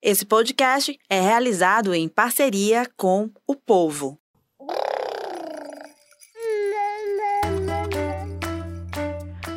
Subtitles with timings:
[0.00, 4.16] Esse podcast é realizado em parceria com o Povo.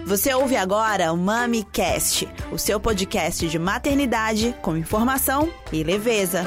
[0.04, 6.44] Você ouve agora o MamiCast, o seu podcast de maternidade com informação e leveza.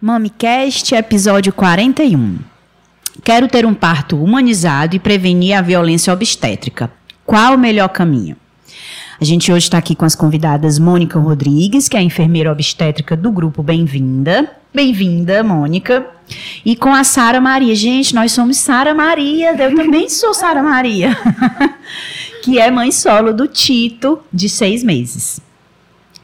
[0.00, 2.38] MamiCast, episódio 41.
[3.22, 6.90] Quero ter um parto humanizado e prevenir a violência obstétrica.
[7.26, 8.36] Qual o melhor caminho?
[9.20, 13.32] A gente hoje está aqui com as convidadas Mônica Rodrigues, que é enfermeira obstétrica do
[13.32, 14.48] grupo Bem-vinda.
[14.72, 16.06] Bem-vinda, Mônica.
[16.64, 17.74] E com a Sara Maria.
[17.74, 19.56] Gente, nós somos Sara Maria.
[19.56, 21.16] Eu também sou Sara Maria.
[22.44, 25.40] que é mãe solo do Tito, de seis meses.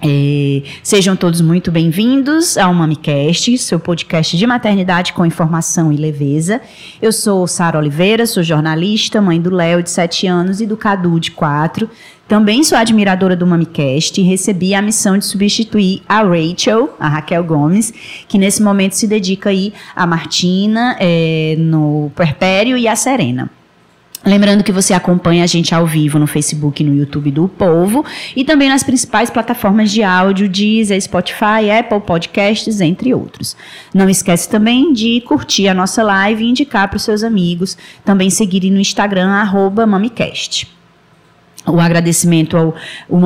[0.05, 6.61] É, sejam todos muito bem-vindos ao MamiCast, seu podcast de maternidade com informação e leveza.
[7.01, 11.21] Eu sou Sara Oliveira, sou jornalista, mãe do Léo, de 7 anos, e do Cadu,
[11.21, 11.89] de 4.
[12.27, 17.45] Também sou admiradora do MamiCast e recebi a missão de substituir a Rachel, a Raquel
[17.45, 17.93] Gomes,
[18.27, 23.49] que nesse momento se dedica aí a Martina é, no Puerpério e a Serena.
[24.25, 28.05] Lembrando que você acompanha a gente ao vivo no Facebook e no YouTube do Povo
[28.37, 33.57] e também nas principais plataformas de áudio, Deezer, Spotify, Apple Podcasts, entre outros.
[33.93, 37.77] Não esquece também de curtir a nossa live e indicar para os seus amigos.
[38.05, 40.82] Também seguirem no Instagram, arroba MamiCast.
[41.67, 42.75] O agradecimento ao
[43.09, 43.19] o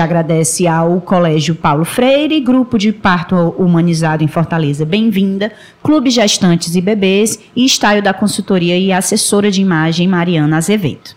[0.00, 6.80] agradece ao Colégio Paulo Freire, Grupo de Parto Humanizado em Fortaleza, bem-vinda, Clube Gestantes e
[6.80, 11.10] Bebês e Estáio da Consultoria e assessora de imagem Mariana Azevedo.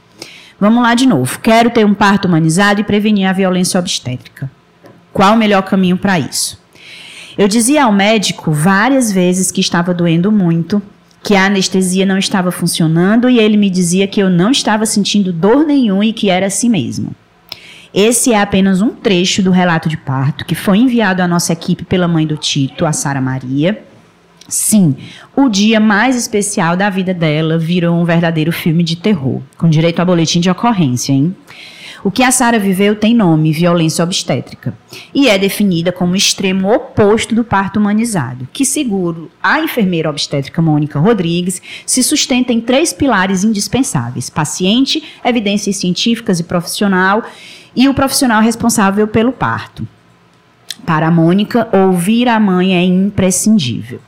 [0.60, 1.40] Vamos lá de novo.
[1.40, 4.50] Quero ter um parto humanizado e prevenir a violência obstétrica.
[5.12, 6.62] Qual o melhor caminho para isso?
[7.36, 10.80] Eu dizia ao médico várias vezes que estava doendo muito,
[11.24, 15.32] que a anestesia não estava funcionando e ele me dizia que eu não estava sentindo
[15.32, 17.16] dor nenhuma e que era assim mesmo.
[17.94, 21.84] Esse é apenas um trecho do relato de parto que foi enviado à nossa equipe
[21.84, 23.84] pela mãe do Tito, a Sara Maria.
[24.48, 24.96] Sim,
[25.36, 30.02] o dia mais especial da vida dela virou um verdadeiro filme de terror, com direito
[30.02, 31.36] a boletim de ocorrência, hein?
[32.04, 34.74] O que a Sara viveu tem nome, violência obstétrica,
[35.14, 40.64] e é definida como o extremo oposto do parto humanizado, que, seguro a enfermeira obstétrica
[40.64, 47.24] Mônica Rodrigues, se sustenta em três pilares indispensáveis: paciente, evidências científicas e profissional,
[47.76, 49.88] e o profissional responsável pelo parto.
[50.84, 54.00] Para a Mônica, ouvir a mãe é imprescindível.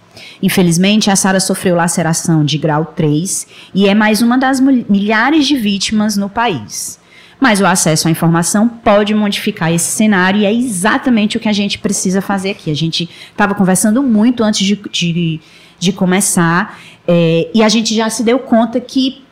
[0.41, 5.55] Infelizmente, a Sara sofreu laceração de grau 3 e é mais uma das milhares de
[5.55, 7.02] vítimas no país.
[7.43, 11.51] Mas o acesso à informação pode modificar esse cenário e é exatamente o que a
[11.51, 12.71] gente precisa fazer aqui.
[12.71, 15.41] A gente estava conversando muito antes de, de,
[15.77, 19.25] de começar é, e a gente já se deu conta que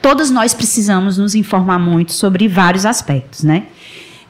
[0.00, 3.64] todos nós precisamos nos informar muito sobre vários aspectos, né?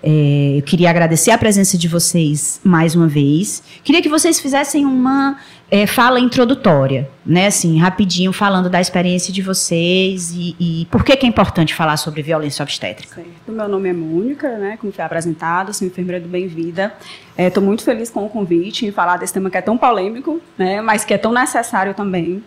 [0.03, 3.63] É, eu queria agradecer a presença de vocês mais uma vez.
[3.85, 5.39] Queria que vocês fizessem uma
[5.73, 7.47] é, fala introdutória, né?
[7.47, 11.97] Assim, rapidinho, falando da experiência de vocês e, e por que, que, é importante falar
[11.97, 13.15] sobre violência obstétrica.
[13.15, 13.51] Certo.
[13.51, 14.77] Meu nome é Mônica, né?
[14.79, 16.93] Como foi apresentado, sou enfermeira do Bem-Vida.
[17.39, 20.43] Estou é, muito feliz com o convite em falar desse tema que é tão polêmico,
[20.59, 20.83] né?
[20.83, 22.45] Mas que é tão necessário também.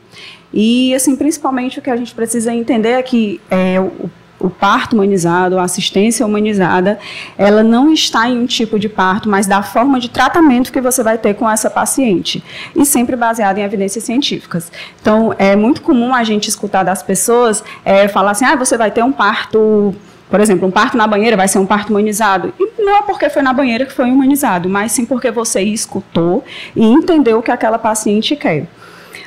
[0.53, 4.07] E, assim, principalmente o que a gente precisa entender é que é, o
[4.45, 6.99] o parto humanizado, a assistência humanizada,
[7.37, 11.03] ela não está em um tipo de parto, mas da forma de tratamento que você
[11.03, 12.43] vai ter com essa paciente.
[12.75, 14.71] E sempre baseado em evidências científicas.
[15.01, 18.91] Então, é muito comum a gente escutar das pessoas é, falar assim: ah, você vai
[18.91, 19.93] ter um parto.
[20.29, 22.51] Por exemplo, um parto na banheira vai ser um parto humanizado.
[22.59, 26.43] E não é porque foi na banheira que foi humanizado, mas sim porque você escutou
[26.75, 28.67] e entendeu o que aquela paciente quer.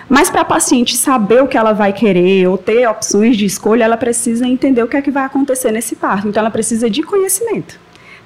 [0.08, 3.84] Mas para a paciente saber o que ela vai querer ou ter opções de escolha,
[3.84, 6.28] ela precisa entender o que é que vai acontecer nesse parto.
[6.28, 7.78] Então, ela precisa de conhecimento.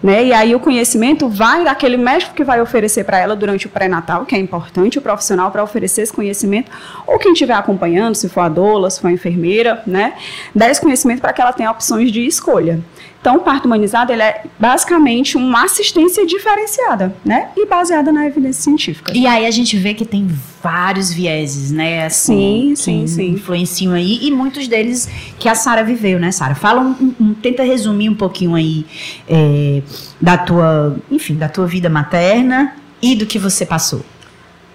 [0.03, 0.25] Né?
[0.27, 4.27] E aí o conhecimento vai daquele médico que vai oferecer para ela durante o pré-natal,
[4.27, 6.73] que é importante, o profissional para oferecer esse conhecimento,
[7.07, 10.15] ou quem estiver acompanhando, se for a doula, se for a enfermeira, né?
[10.53, 12.81] Dar esse conhecimento para que ela tenha opções de escolha.
[13.23, 17.51] Então, o parto humanizado ele é basicamente uma assistência diferenciada, né?
[17.57, 19.13] E baseada na evidência científica.
[19.15, 20.29] E aí a gente vê que tem
[20.61, 22.05] vários vieses, né?
[22.05, 23.31] Assim, sim, sim, sim.
[23.31, 25.09] Influenciam aí e muitos deles
[25.39, 26.57] que a Sara viveu, né, Sara?
[26.57, 28.85] Fala um, um, tenta resumir um pouquinho aí
[29.29, 29.83] é,
[30.21, 34.05] da tua, enfim, da tua vida materna e do que você passou.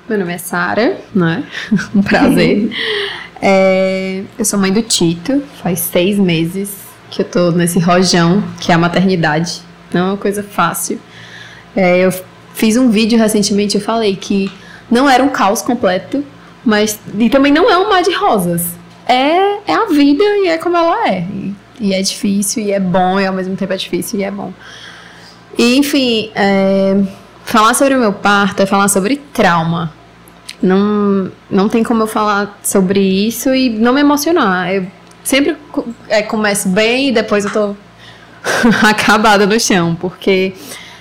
[0.08, 1.44] Meu nome é Sara, né?
[1.94, 2.72] um prazer.
[3.42, 8.72] é, eu sou mãe do Tito, faz seis meses que eu tô nesse rojão, que
[8.72, 9.62] é a maternidade.
[9.94, 11.00] Não é uma coisa fácil.
[11.76, 12.14] É, eu
[12.54, 14.52] fiz um vídeo recentemente, eu falei que
[14.90, 16.24] não era um caos completo,
[16.66, 18.66] mas e também não é um mar de rosas.
[19.08, 21.22] É, é a vida e é como ela é.
[21.22, 24.32] E E é difícil, e é bom, e ao mesmo tempo é difícil, e é
[24.32, 24.52] bom.
[25.58, 27.02] E, enfim, é,
[27.46, 29.94] falar sobre o meu parto é falar sobre trauma.
[30.62, 34.74] Não, não tem como eu falar sobre isso e não me emocionar.
[34.74, 34.88] Eu
[35.28, 35.58] sempre
[36.08, 37.76] é, começo bem e depois eu tô
[38.88, 40.54] acabada no chão, porque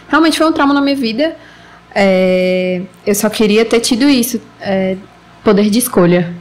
[0.09, 1.37] realmente foi um trauma na minha vida.
[1.95, 4.97] É, eu só queria ter tido isso, é,
[5.45, 6.35] poder de escolha.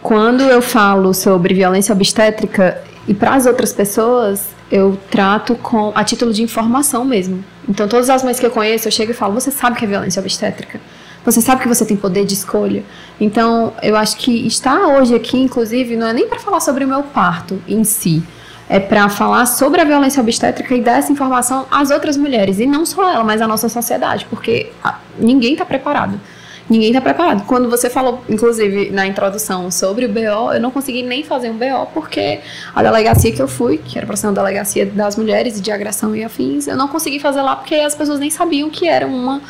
[0.00, 6.04] Quando eu falo sobre violência obstétrica e para as outras pessoas, eu trato com a
[6.04, 7.44] título de informação mesmo.
[7.68, 9.88] Então, todas as mães que eu conheço, eu chego e falo: você sabe que é
[9.88, 10.80] violência obstétrica?
[11.24, 12.84] Você sabe que você tem poder de escolha?
[13.20, 16.88] Então, eu acho que estar hoje aqui, inclusive, não é nem para falar sobre o
[16.88, 18.22] meu parto em si,
[18.68, 22.66] é para falar sobre a violência obstétrica e dar essa informação às outras mulheres, e
[22.66, 24.70] não só ela, mas a nossa sociedade, porque
[25.18, 26.20] ninguém está preparado.
[26.68, 27.46] Ninguém está preparado.
[27.46, 31.56] Quando você falou, inclusive, na introdução sobre o BO, eu não consegui nem fazer um
[31.56, 32.40] BO, porque
[32.74, 35.70] a delegacia que eu fui, que era para ser uma delegacia das mulheres e de
[35.70, 39.06] agressão e afins, eu não consegui fazer lá porque as pessoas nem sabiam que era
[39.06, 39.40] uma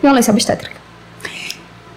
[0.00, 0.79] violência obstétrica.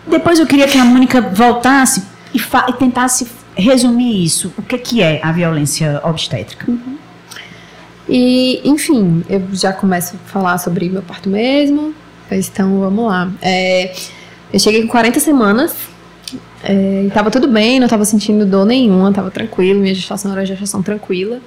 [0.07, 2.03] Depois eu queria que a Mônica voltasse
[2.33, 4.53] e, e tentasse resumir isso.
[4.57, 6.69] O que, que é a violência obstétrica?
[6.69, 6.97] Uhum.
[8.07, 11.93] E, enfim, eu já começo a falar sobre meu parto mesmo.
[12.29, 13.31] Então, vamos lá.
[13.41, 13.93] É,
[14.51, 15.75] eu cheguei com 40 semanas.
[16.63, 19.79] É, tava tudo bem, não tava sentindo dor nenhuma, tava tranquilo.
[19.79, 21.39] Minha gestação era gestação tranquila.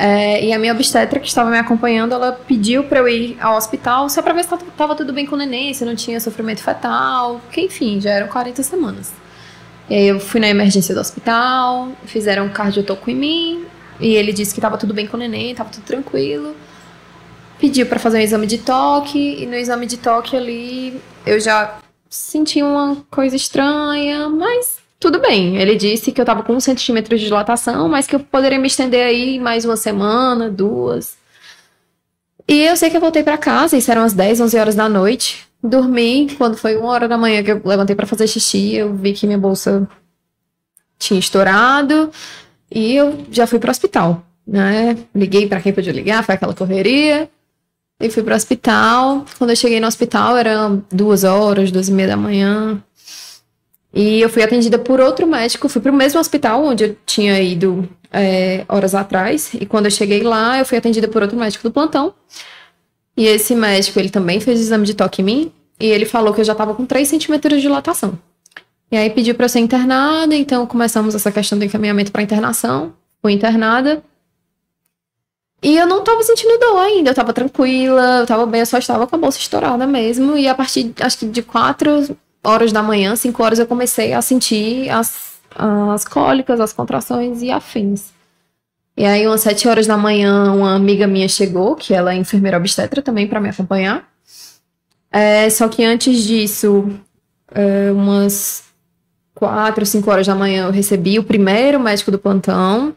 [0.00, 3.56] É, e a minha obstetra que estava me acompanhando, ela pediu para eu ir ao
[3.56, 6.62] hospital só para ver se tava tudo bem com o neném, se não tinha sofrimento
[6.62, 9.12] fetal, que enfim, já eram 40 semanas.
[9.90, 13.66] E aí eu fui na emergência do hospital, fizeram um cardiotoco em mim,
[13.98, 16.54] e ele disse que estava tudo bem com o neném, estava tudo tranquilo.
[17.58, 21.76] Pediu para fazer um exame de toque, e no exame de toque ali eu já
[22.08, 25.56] senti uma coisa estranha, mas tudo bem.
[25.56, 28.66] Ele disse que eu estava com um centímetro de dilatação, mas que eu poderia me
[28.66, 31.16] estender aí mais uma semana, duas.
[32.48, 34.88] E eu sei que eu voltei para casa, isso eram as 10, 11 horas da
[34.88, 35.46] noite.
[35.62, 39.12] Dormi, quando foi uma hora da manhã que eu levantei para fazer xixi, eu vi
[39.12, 39.88] que minha bolsa
[40.98, 42.10] tinha estourado
[42.70, 44.96] e eu já fui para o hospital, né?
[45.14, 47.28] Liguei para quem podia ligar, foi aquela correria.
[48.00, 49.24] E fui para o hospital.
[49.36, 52.80] Quando eu cheguei no hospital, eram duas horas, duas e meia da manhã.
[53.92, 55.68] E eu fui atendida por outro médico.
[55.68, 59.52] Fui para o mesmo hospital onde eu tinha ido é, horas atrás.
[59.54, 62.14] E quando eu cheguei lá, eu fui atendida por outro médico do plantão.
[63.16, 65.52] E esse médico, ele também fez exame de toque em mim.
[65.80, 68.18] E ele falou que eu já estava com 3 centímetros de dilatação.
[68.90, 70.34] E aí pediu para ser internada.
[70.34, 72.92] Então começamos essa questão do encaminhamento para internação.
[73.22, 74.02] Fui internada.
[75.62, 78.78] E eu não tava sentindo dor ainda, eu tava tranquila, eu tava bem, eu só
[78.78, 80.36] estava com a bolsa estourada mesmo.
[80.36, 82.16] E a partir, acho que de quatro
[82.48, 87.50] horas da manhã, cinco horas, eu comecei a sentir as, as cólicas, as contrações e
[87.50, 88.12] afins.
[88.96, 92.56] E aí, umas sete horas da manhã, uma amiga minha chegou, que ela é enfermeira
[92.56, 94.08] obstetra também, para me acompanhar.
[95.12, 96.90] É, só que antes disso,
[97.52, 98.64] é, umas
[99.34, 102.92] quatro, cinco horas da manhã, eu recebi o primeiro médico do plantão,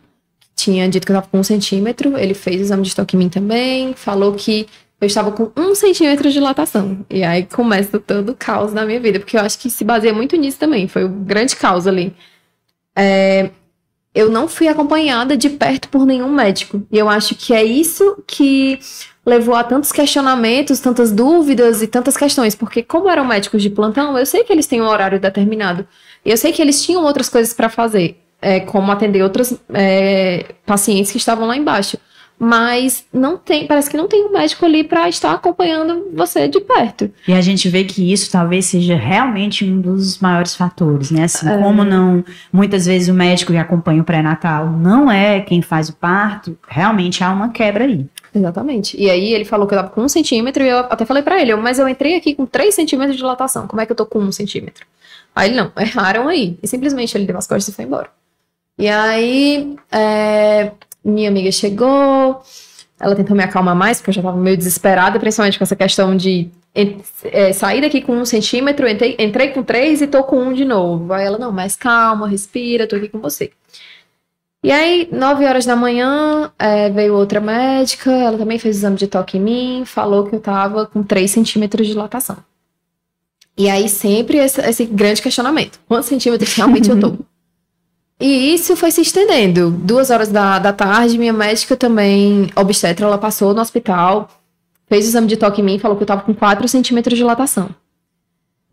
[0.55, 2.17] tinha dito que eu estava com um centímetro.
[2.17, 4.67] Ele fez o exame de estoque em mim também, falou que
[5.01, 7.03] eu estava com um centímetro de dilatação.
[7.09, 10.13] E aí começa todo o caos da minha vida, porque eu acho que se baseia
[10.13, 10.87] muito nisso também.
[10.87, 12.15] Foi o grande caos ali.
[12.95, 13.49] É,
[14.13, 16.85] eu não fui acompanhada de perto por nenhum médico.
[16.91, 18.79] E eu acho que é isso que
[19.25, 22.53] levou a tantos questionamentos, tantas dúvidas e tantas questões.
[22.53, 25.87] Porque, como eram médicos de plantão, eu sei que eles têm um horário determinado.
[26.23, 30.53] E eu sei que eles tinham outras coisas para fazer, é, como atender outros é,
[30.63, 31.97] pacientes que estavam lá embaixo
[32.43, 36.59] mas não tem, parece que não tem um médico ali para estar acompanhando você de
[36.59, 37.11] perto.
[37.27, 41.25] E a gente vê que isso talvez seja realmente um dos maiores fatores, né?
[41.25, 41.55] Assim, é.
[41.59, 45.93] como não, muitas vezes o médico que acompanha o pré-natal não é quem faz o
[45.93, 48.07] parto, realmente há uma quebra aí.
[48.33, 48.99] Exatamente.
[48.99, 51.39] E aí ele falou que eu tava com um centímetro e eu até falei para
[51.39, 54.07] ele, mas eu entrei aqui com três centímetros de dilatação, como é que eu tô
[54.07, 54.83] com um centímetro?
[55.35, 56.57] Aí ele, não, erraram aí.
[56.63, 58.09] E simplesmente ele deu as costas e foi embora.
[58.79, 60.71] E aí, é,
[61.03, 62.41] minha amiga chegou,
[62.99, 66.15] ela tentou me acalmar mais, porque eu já estava meio desesperada, principalmente com essa questão
[66.15, 70.53] de é, sair daqui com um centímetro, entrei, entrei com três e tô com um
[70.53, 71.11] de novo.
[71.11, 73.51] Aí ela, não, mais calma, respira, tô aqui com você.
[74.63, 79.07] E aí, nove horas da manhã, é, veio outra médica, ela também fez exame de
[79.07, 82.37] toque em mim, falou que eu tava com três centímetros de dilatação.
[83.57, 87.17] E aí, sempre esse, esse grande questionamento: quantos centímetros realmente eu tô?
[88.21, 89.71] E isso foi se estendendo.
[89.71, 94.29] Duas horas da, da tarde, minha médica também, obstetra, ela passou no hospital,
[94.87, 97.23] fez o exame de toque em mim, falou que eu tava com 4 centímetros de
[97.23, 97.69] dilatação.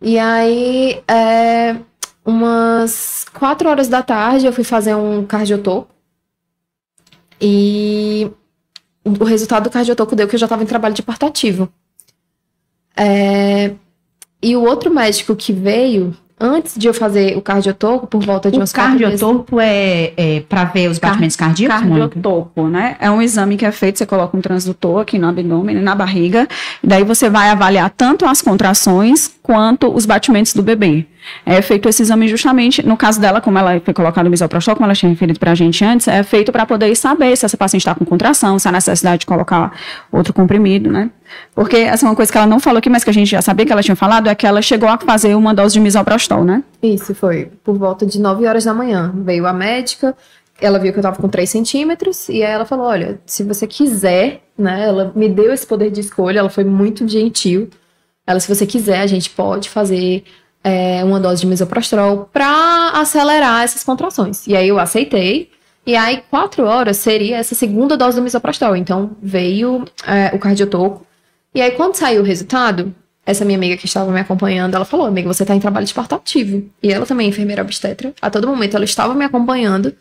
[0.02, 1.76] E aí, é,
[2.24, 5.88] umas 4 horas da tarde, eu fui fazer um cardiotopo.
[7.40, 8.30] E
[9.04, 11.68] o resultado do cardiotoco deu que eu já estava em trabalho de parto ativo.
[12.96, 13.74] É,
[14.42, 18.56] E o outro médico que veio, antes de eu fazer o cardiotoco, por volta de
[18.56, 19.20] O quatro meses...
[19.20, 22.08] cardiotopo é, é para ver os batimentos cardíacos, Mônica?
[22.08, 22.96] Cardiotopo, né?
[23.00, 26.46] É um exame que é feito, você coloca um transdutor aqui no abdômen, na barriga,
[26.82, 31.06] e daí você vai avaliar tanto as contrações quanto os batimentos do bebê.
[31.44, 34.86] É feito esse exame justamente, no caso dela, como ela foi colocada no misoprostol, como
[34.86, 37.94] ela tinha referido pra gente antes, é feito para poder saber se essa paciente está
[37.94, 39.72] com contração, se há necessidade de colocar
[40.12, 41.10] outro comprimido, né?
[41.54, 43.42] Porque essa é uma coisa que ela não falou aqui, mas que a gente já
[43.42, 46.44] sabia que ela tinha falado, é que ela chegou a fazer uma dose de misoprostol,
[46.44, 46.62] né?
[46.82, 49.12] Isso, foi por volta de 9 horas da manhã.
[49.14, 50.16] Veio a médica,
[50.60, 53.66] ela viu que eu tava com 3 centímetros, e aí ela falou: olha, se você
[53.66, 54.86] quiser, né?
[54.86, 57.70] Ela me deu esse poder de escolha, ela foi muito gentil.
[58.26, 60.24] Ela, se você quiser, a gente pode fazer
[60.62, 64.46] é, uma dose de misoprostol pra acelerar essas contrações.
[64.46, 65.50] E aí eu aceitei.
[65.86, 68.76] E aí, quatro horas seria essa segunda dose do misoprostol.
[68.76, 71.06] Então, veio é, o cardiotoco.
[71.54, 72.94] E aí, quando saiu o resultado,
[73.26, 75.94] essa minha amiga que estava me acompanhando, ela falou, amiga, você tá em trabalho de
[75.94, 76.68] parto ativo.
[76.82, 78.14] E ela também é enfermeira obstetra.
[78.22, 79.94] A todo momento ela estava me acompanhando.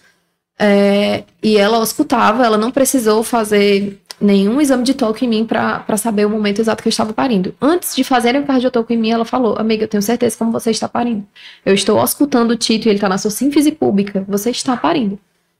[0.59, 5.85] é, e ela escutava, ela não precisou fazer nenhum exame de toque em mim pra
[5.97, 7.53] saber o momento exato que eu estava parindo.
[7.61, 10.71] Antes de fazerem o cardiotoco em mim, ela falou, amiga, eu tenho certeza como você
[10.71, 11.23] está parindo.
[11.63, 14.25] Eu estou auscultando o Tito e ele tá na sua síntese pública.
[14.27, 15.19] Você está parindo.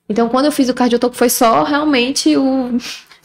[0.10, 2.78] Então, quando eu fiz o cardiotoco, foi só realmente o...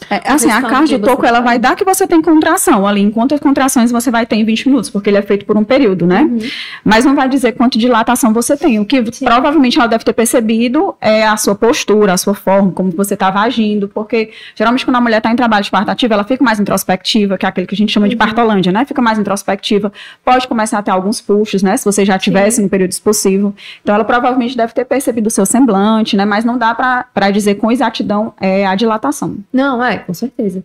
[0.09, 3.33] É, assim, a cardiotoco, que você ela vai dar que você tem contração ali, enquanto
[3.33, 6.05] as contrações você vai ter em 20 minutos, porque ele é feito por um período,
[6.05, 6.21] né?
[6.21, 6.39] Uhum.
[6.83, 8.79] Mas não vai dizer quanto dilatação você tem.
[8.79, 12.91] O que provavelmente ela deve ter percebido é a sua postura, a sua forma, como
[12.91, 16.23] você estava agindo, porque geralmente quando a mulher está em trabalho de parto ativo, ela
[16.23, 18.85] fica mais introspectiva, que é aquele que a gente chama de partolândia, né?
[18.85, 19.91] Fica mais introspectiva,
[20.23, 21.77] pode começar a ter alguns puxos, né?
[21.77, 23.55] Se você já tivesse no período expulsivo.
[23.81, 26.25] Então ela provavelmente deve ter percebido o seu semblante, né?
[26.25, 29.37] Mas não dá para dizer com exatidão é, a dilatação.
[29.51, 30.63] Não, é, com certeza.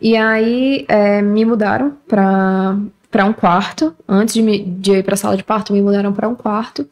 [0.00, 2.78] E aí, é, me mudaram pra,
[3.10, 3.94] pra um quarto.
[4.08, 6.88] Antes de, me, de eu ir pra sala de parto, me mudaram pra um quarto.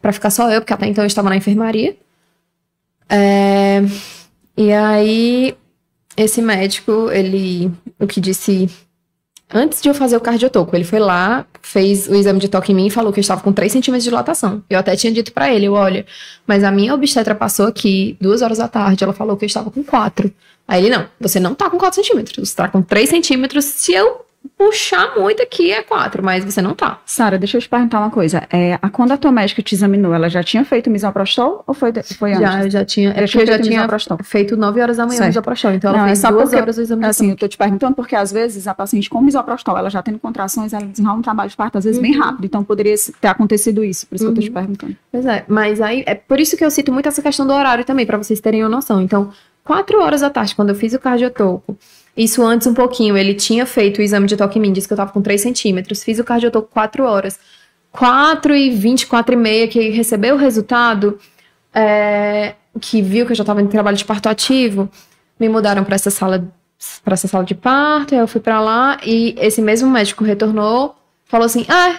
[0.00, 1.96] Pra ficar só eu, porque até então eu estava na enfermaria.
[3.08, 3.82] É,
[4.56, 5.56] e aí,
[6.16, 8.68] esse médico, ele, o que disse...
[9.48, 12.74] Antes de eu fazer o cardiotoco, ele foi lá, fez o exame de toque em
[12.74, 14.60] mim e falou que eu estava com 3 centímetros de dilatação.
[14.68, 16.04] Eu até tinha dito pra ele, olha,
[16.44, 19.70] mas a minha obstetra passou aqui duas horas da tarde, ela falou que eu estava
[19.70, 20.32] com 4.
[20.68, 23.92] Aí ele, não, você não tá com 4 centímetros, você tá com 3 centímetros, se
[23.92, 24.24] eu
[24.56, 27.00] puxar muito aqui é 4, mas você não tá.
[27.04, 28.46] Sara, deixa eu te perguntar uma coisa.
[28.50, 31.92] É, a, quando a tua médica te examinou, ela já tinha feito misoprostol ou foi,
[32.16, 32.40] foi antes?
[32.48, 34.18] Já, eu já tinha, é Já eu tinha já feito tinha misoprostol.
[34.22, 35.24] feito 9 horas da manhã Certo.
[35.24, 37.36] o misoprostol, então ela Não, é fez só duas porque, horas do exame Assim, eu
[37.36, 40.86] tô te perguntando porque às vezes a paciente com misoprostol, ela já tendo contrações, ela
[40.86, 44.14] desenrola um trabalho de parto às vezes bem rápido, então poderia ter acontecido isso, por
[44.14, 44.96] isso que eu tô te perguntando.
[45.10, 47.84] Pois é, mas aí é por isso que eu cito muito essa questão do horário
[47.84, 49.02] também, pra vocês terem uma noção.
[49.02, 49.30] Então,
[49.66, 51.76] 4 horas da tarde, quando eu fiz o cardiotoco,
[52.16, 54.94] isso antes um pouquinho, ele tinha feito o exame de toque em mim, disse que
[54.94, 57.38] eu tava com 3 centímetros, fiz o cardiotoco 4 horas.
[57.90, 61.18] 4 e 20, 4 e meia, que recebeu o resultado,
[61.74, 64.88] é, que viu que eu já tava em trabalho de parto ativo,
[65.38, 66.46] me mudaram pra essa sala
[67.02, 70.94] para essa sala de parto, eu fui pra lá e esse mesmo médico retornou,
[71.24, 71.98] falou assim: "Ah,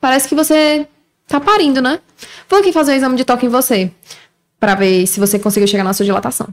[0.00, 0.86] parece que você
[1.28, 2.00] tá parindo, né?
[2.48, 3.90] Vou aqui fazer um exame de toque em você
[4.60, 6.48] pra ver se você conseguiu chegar na sua dilatação."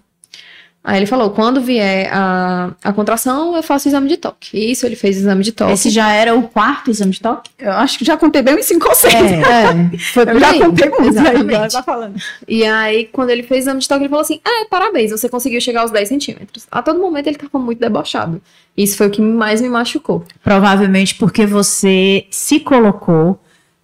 [0.83, 4.85] Aí ele falou: "Quando vier a, a contração, eu faço o exame de toque." Isso,
[4.85, 5.73] ele fez o exame de toque.
[5.73, 7.51] Esse já era o quarto exame de toque?
[7.59, 9.13] Eu acho que já contei bem uns 5 ou 6.
[9.13, 10.59] É, foi Eu já aí.
[10.59, 11.55] contei muitos aí, Exatamente.
[11.55, 12.15] agora tá falando.
[12.47, 15.29] E aí, quando ele fez o exame de toque, ele falou assim: Ah, parabéns, você
[15.29, 16.65] conseguiu chegar aos 10 centímetros.
[16.71, 18.41] A todo momento ele tava muito debochado.
[18.75, 20.23] Isso foi o que mais me machucou.
[20.43, 23.39] Provavelmente porque você se colocou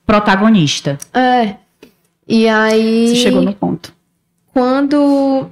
[0.06, 0.98] protagonista.
[1.14, 1.56] É.
[2.28, 3.10] E aí.
[3.10, 3.94] Você chegou no ponto.
[4.54, 5.48] Quando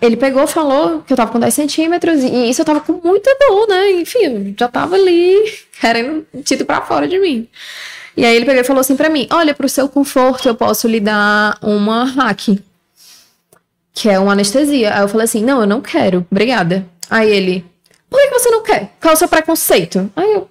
[0.00, 3.36] ele pegou, falou que eu tava com 10 centímetros, e isso eu tava com muita
[3.38, 3.90] dor, né?
[3.92, 5.36] Enfim, já tava ali
[5.78, 7.48] querendo tido pra fora de mim.
[8.16, 10.88] E aí ele pegou e falou assim pra mim: Olha, pro seu conforto, eu posso
[10.88, 12.58] lhe dar uma hack,
[13.92, 14.94] que é uma anestesia.
[14.94, 16.86] Aí eu falei assim: Não, eu não quero, obrigada.
[17.08, 17.64] Aí ele:
[18.08, 18.92] Por que você não quer?
[19.00, 20.10] Qual é o seu preconceito?
[20.16, 20.48] Aí eu.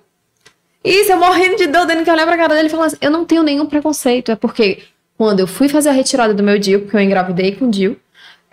[0.83, 3.11] Isso, eu morrendo de dor, dando que olhar pra cara dele e falar assim: Eu
[3.11, 4.31] não tenho nenhum preconceito.
[4.31, 4.83] É porque
[5.17, 7.97] quando eu fui fazer a retirada do meu DIU, porque eu engravidei com DIU,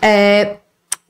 [0.03, 0.57] é,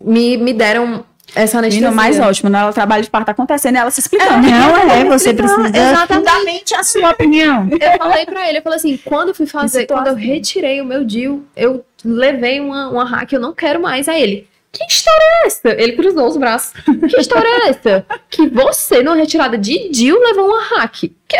[0.01, 1.89] me, me deram essa anestesia.
[1.89, 2.65] Menino mais ótimo, né?
[2.69, 4.47] O trabalho de parto tá acontecendo ela se explicando.
[4.49, 6.75] Não é, você precisa exatamente.
[6.75, 7.69] a sua opinião.
[7.71, 10.85] Eu falei pra ele, eu falei assim, quando eu fui fazer, quando eu retirei o
[10.85, 14.09] meu DIU, eu levei uma, uma hack, eu não quero mais.
[14.09, 15.69] Aí ele, que história é essa?
[15.69, 16.73] Ele cruzou os braços.
[17.09, 18.07] Que história é essa?
[18.31, 21.11] Que você, numa retirada de DIU, levou uma hack.
[21.27, 21.39] Quê?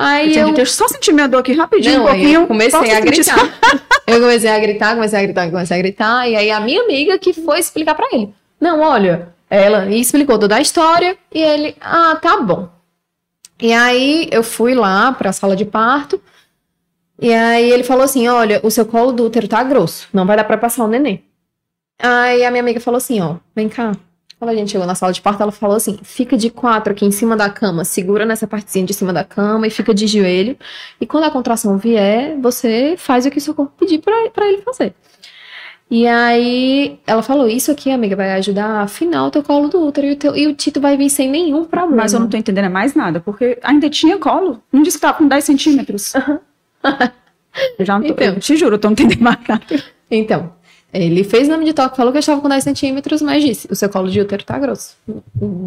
[0.00, 0.54] Aí Eu, eu...
[0.54, 2.40] Deixa só sentir minha dor aqui rapidinho, Não, um pouquinho.
[2.42, 3.38] eu comecei a gritar.
[3.38, 3.46] só-
[4.06, 6.28] Eu comecei a gritar, comecei a gritar, comecei a gritar.
[6.30, 8.32] E aí a minha amiga que foi explicar pra ele.
[8.60, 12.68] Não, olha, ela explicou toda a história e ele, ah, tá bom.
[13.60, 16.20] E aí eu fui lá para a sala de parto.
[17.20, 20.36] E aí ele falou assim: "Olha, o seu colo do útero tá grosso, não vai
[20.36, 21.22] dar para passar o neném".
[22.00, 23.90] Aí a minha amiga falou assim, ó, vem cá.
[24.38, 27.04] Quando a gente chegou na sala de parto, ela falou assim: fica de quatro aqui
[27.04, 30.56] em cima da cama, segura nessa partezinha de cima da cama e fica de joelho.
[31.00, 34.46] E quando a contração vier, você faz o que o seu corpo pedir pra, pra
[34.46, 34.94] ele fazer.
[35.90, 39.84] E aí ela falou: Isso aqui, amiga, vai ajudar a afinar o teu colo do
[39.84, 42.02] útero e o, teu, e o Tito vai vir sem nenhum problema.
[42.02, 44.62] Mas eu não tô entendendo mais nada, porque ainda tinha colo.
[44.70, 46.12] Não disse que tava com 10 centímetros.
[47.78, 48.26] eu já não tô, Então.
[48.26, 49.64] eu te juro, eu tô não entendendo mais nada.
[50.10, 50.52] Então,
[51.04, 53.76] ele fez exame de toque, falou que eu estava com 10 centímetros, mas disse: O
[53.76, 54.96] seu colo de útero tá grosso.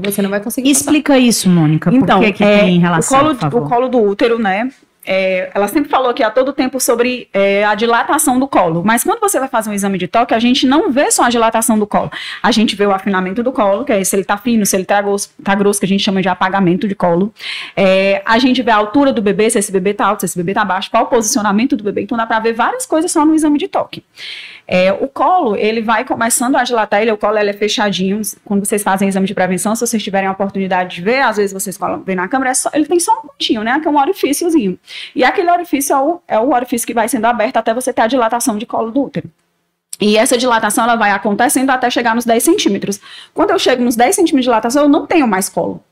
[0.04, 0.70] Você não vai conseguir.
[0.70, 1.90] passar." Explica isso, Mônica.
[1.94, 3.64] Então, por que, que é, tem relação, o colo, por favor?
[3.64, 4.70] o colo do útero, né?
[5.06, 8.84] É, ela sempre falou aqui a todo tempo sobre é, a dilatação do colo.
[8.86, 11.30] Mas quando você vai fazer um exame de toque, a gente não vê só a
[11.30, 12.12] dilatação do colo.
[12.42, 14.86] A gente vê o afinamento do colo, que é se ele tá fino, se ele
[14.86, 17.34] tá grosso, tá grosso que a gente chama de apagamento de colo.
[17.76, 20.38] É, a gente vê a altura do bebê, se esse bebê tá alto, se esse
[20.38, 22.02] bebê tá baixo, qual o posicionamento do bebê.
[22.02, 24.04] Então dá para ver várias coisas só no exame de toque.
[24.68, 28.22] É, o colo, ele vai começando a dilatar, ele, o colo ele é fechadinho.
[28.46, 31.52] Quando vocês fazem exame de prevenção, se vocês tiverem a oportunidade de ver, às vezes
[31.52, 33.80] vocês veem na câmera, é só- ele tem só um pontinho, né?
[33.82, 34.80] Que é um orifíciozinho.
[35.16, 38.02] E aquele orifício é o, é o orifício que vai sendo aberto até você ter
[38.02, 39.30] a dilatação de colo do útero.
[40.00, 43.00] E essa dilatação ela vai acontecendo até chegar nos 10 centímetros.
[43.34, 45.84] Quando eu chego nos 10 centímetros de dilatação, eu não tenho mais colo.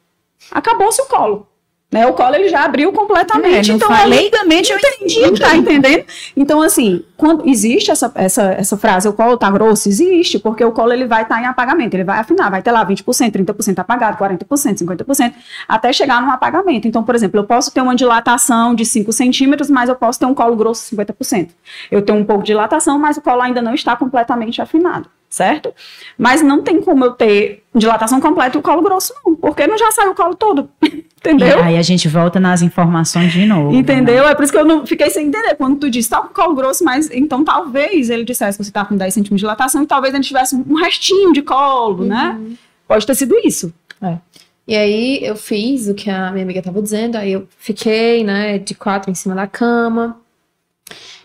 [0.51, 1.49] Acabou-se o colo.
[1.91, 2.05] Né?
[2.05, 3.72] O colo ele já abriu completamente.
[3.72, 5.39] É, então, fa- ali- leigamente eu entendi.
[5.39, 6.05] Tá entendendo?
[6.38, 10.72] Então, assim, quando existe essa, essa, essa frase, o colo tá grosso, existe, porque o
[10.72, 14.17] colo ele vai estar em apagamento, ele vai afinar, vai ter lá 20%, 30% apagado,
[14.24, 14.38] 40%,
[14.77, 15.34] 50%,
[15.67, 16.88] até chegar num apagamento.
[16.88, 20.27] Então, por exemplo, eu posso ter uma dilatação de 5 centímetros, mas eu posso ter
[20.27, 21.50] um colo grosso 50%.
[21.89, 25.10] Eu tenho um pouco de dilatação, mas o colo ainda não está completamente afinado.
[25.29, 25.71] Certo?
[26.17, 29.77] Mas não tem como eu ter dilatação completa e o colo grosso, não, porque não
[29.77, 30.69] já saiu o colo todo.
[31.19, 31.59] Entendeu?
[31.59, 33.75] E aí a gente volta nas informações de novo.
[33.75, 34.27] Entendeu?
[34.27, 35.54] É por isso que eu não fiquei sem entender.
[35.56, 38.86] Quando tu disse, tá com colo grosso, mas então talvez ele dissesse que você tá
[38.86, 42.39] com 10 centímetros de dilatação e talvez ele tivesse um restinho de colo, né?
[42.88, 43.71] Pode ter sido isso.
[44.67, 48.58] E aí eu fiz o que a minha amiga tava dizendo, aí eu fiquei, né,
[48.58, 50.17] de quatro em cima da cama.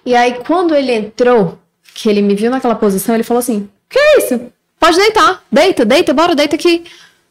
[0.05, 1.59] E aí quando ele entrou,
[1.95, 4.53] que ele me viu naquela posição, ele falou assim: "Que é isso?
[4.79, 5.43] Pode deitar.
[5.51, 6.85] Deita, deita, bora, deita aqui".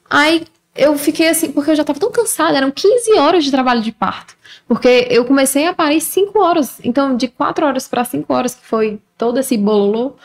[0.10, 0.44] Aí
[0.76, 3.92] eu fiquei assim, porque eu já tava tão cansada, eram 15 horas de trabalho de
[3.92, 4.36] parto.
[4.68, 6.80] Porque eu comecei a parir 5 horas.
[6.84, 10.16] Então, de 4 horas para 5 horas, que foi todo esse bololô,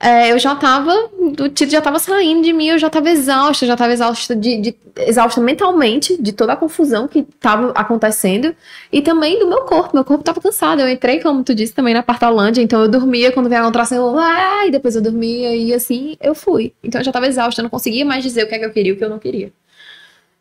[0.00, 0.92] é, eu já tava,
[1.40, 4.58] o Tito já tava saindo de mim, eu já tava exausta, já tava exausta, de,
[4.60, 8.54] de- exausta mentalmente de toda a confusão que tava acontecendo
[8.92, 11.94] e também do meu corpo, meu corpo tava cansado, eu entrei, como tu disse, também
[11.94, 15.72] na Partolândia, então eu dormia, quando veio a contração, eu, ai, depois eu dormia e
[15.72, 16.74] assim, eu fui.
[16.82, 18.72] Então eu já tava exausta, eu não conseguia mais dizer o que é que eu
[18.72, 19.52] queria e o que eu não queria.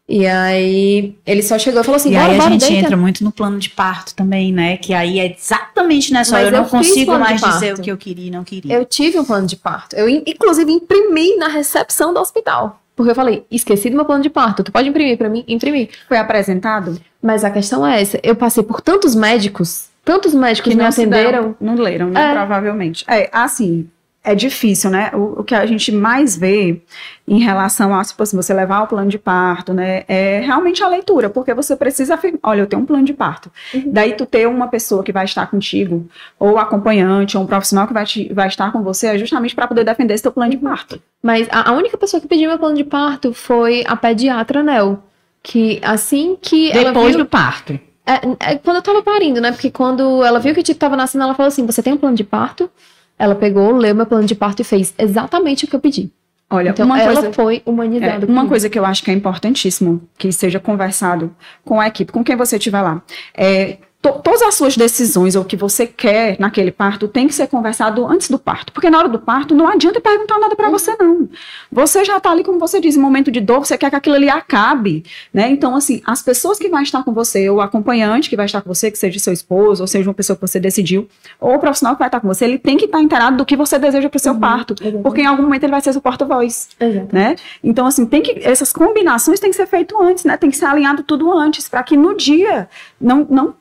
[0.07, 2.85] E aí, ele só chegou e falou assim, E bora, aí a bora, gente deita.
[2.87, 4.75] entra muito no plano de parto também, né?
[4.77, 6.47] Que aí é exatamente nessa hora.
[6.47, 8.73] Eu não eu fiz consigo mais dizer o que eu queria e não queria.
[8.73, 9.95] Eu tive um plano de parto.
[9.95, 12.81] Eu, in- inclusive, imprimi na recepção do hospital.
[12.95, 14.61] Porque eu falei, esqueci do meu plano de parto.
[14.63, 15.43] Tu pode imprimir pra mim?
[15.47, 15.89] Imprimi.
[16.07, 16.99] Foi apresentado?
[17.21, 18.19] Mas a questão é essa.
[18.21, 21.31] Eu passei por tantos médicos, tantos médicos me se atenderam.
[21.31, 22.31] deram- não leram, né?
[22.31, 22.33] É.
[22.35, 23.03] Provavelmente.
[23.07, 23.89] É, assim,
[24.23, 25.11] é difícil, né?
[25.13, 26.81] O, o que a gente mais vê
[27.27, 30.03] em relação a, tipo assim, você levar o plano de parto, né?
[30.07, 33.51] É realmente a leitura, porque você precisa afirmar, olha, eu tenho um plano de parto.
[33.73, 33.83] Uhum.
[33.87, 36.07] Daí tu ter uma pessoa que vai estar contigo,
[36.39, 39.67] ou acompanhante, ou um profissional que vai, te- vai estar com você, é justamente para
[39.67, 40.63] poder defender esse teu plano de Uhum.
[40.63, 41.01] parto.
[41.21, 45.03] Mas a, a única pessoa que pediu meu plano de parto foi a pediatra Nel.
[45.41, 47.25] Que assim que ela Depois viu...
[47.25, 47.77] do parto.
[48.05, 49.51] É, é quando eu tava parindo, né?
[49.51, 51.97] Porque quando ela viu que o Tito tava nascendo, ela falou assim: Você tem um
[51.97, 52.69] plano de parto?
[53.17, 56.11] Ela pegou, leu meu plano de parto e fez exatamente o que eu pedi.
[56.49, 57.33] Olha, Então uma ela coisa...
[57.33, 58.25] foi É, humanizada.
[58.25, 58.47] uma comigo.
[58.49, 62.35] coisa que eu acho que é importantíssimo que seja conversado com a equipe, com quem
[62.35, 63.01] você estiver lá.
[63.35, 67.33] É, to- todas as suas decisões ou o que você quer naquele parto tem que
[67.33, 68.71] ser conversado antes do parto.
[68.73, 71.27] Porque na hora do parto não adianta perguntar nada para você, não.
[71.71, 74.15] Você já está ali, como você diz, em momento de dor, você quer que aquilo
[74.15, 75.03] ali acabe.
[75.33, 75.49] Né?
[75.49, 78.61] Então, assim, as pessoas que vão estar com você, ou o acompanhante que vai estar
[78.61, 81.07] com você, que seja seu esposo, ou seja uma pessoa que você decidiu,
[81.39, 83.55] ou o profissional que vai estar com você, ele tem que estar inteirado do que
[83.55, 84.75] você deseja para o seu parto.
[85.01, 86.69] Porque em algum momento ele vai ser seu porta-voz
[87.11, 87.35] né?
[87.63, 90.35] Então, assim, tem que essas combinações têm que ser feito antes, né?
[90.35, 92.67] Tem que ser alinhado tudo antes, para que no dia
[92.99, 93.53] não, não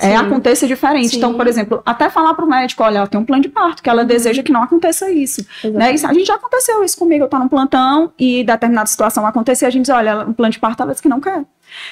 [0.00, 1.10] é, aconteça diferente.
[1.10, 1.16] Sim.
[1.18, 3.82] Então, por exemplo, até falar para o médico, olha, ela tem um plano de parto,
[3.82, 5.44] que ela deseja que não aconteça isso.
[5.64, 5.94] Né?
[5.94, 9.66] Isso, a gente já aconteceu isso comigo, eu estou num plantão e determinada situação acontecer,
[9.66, 11.44] a gente diz, olha, o plano de parto ela disse que não quer.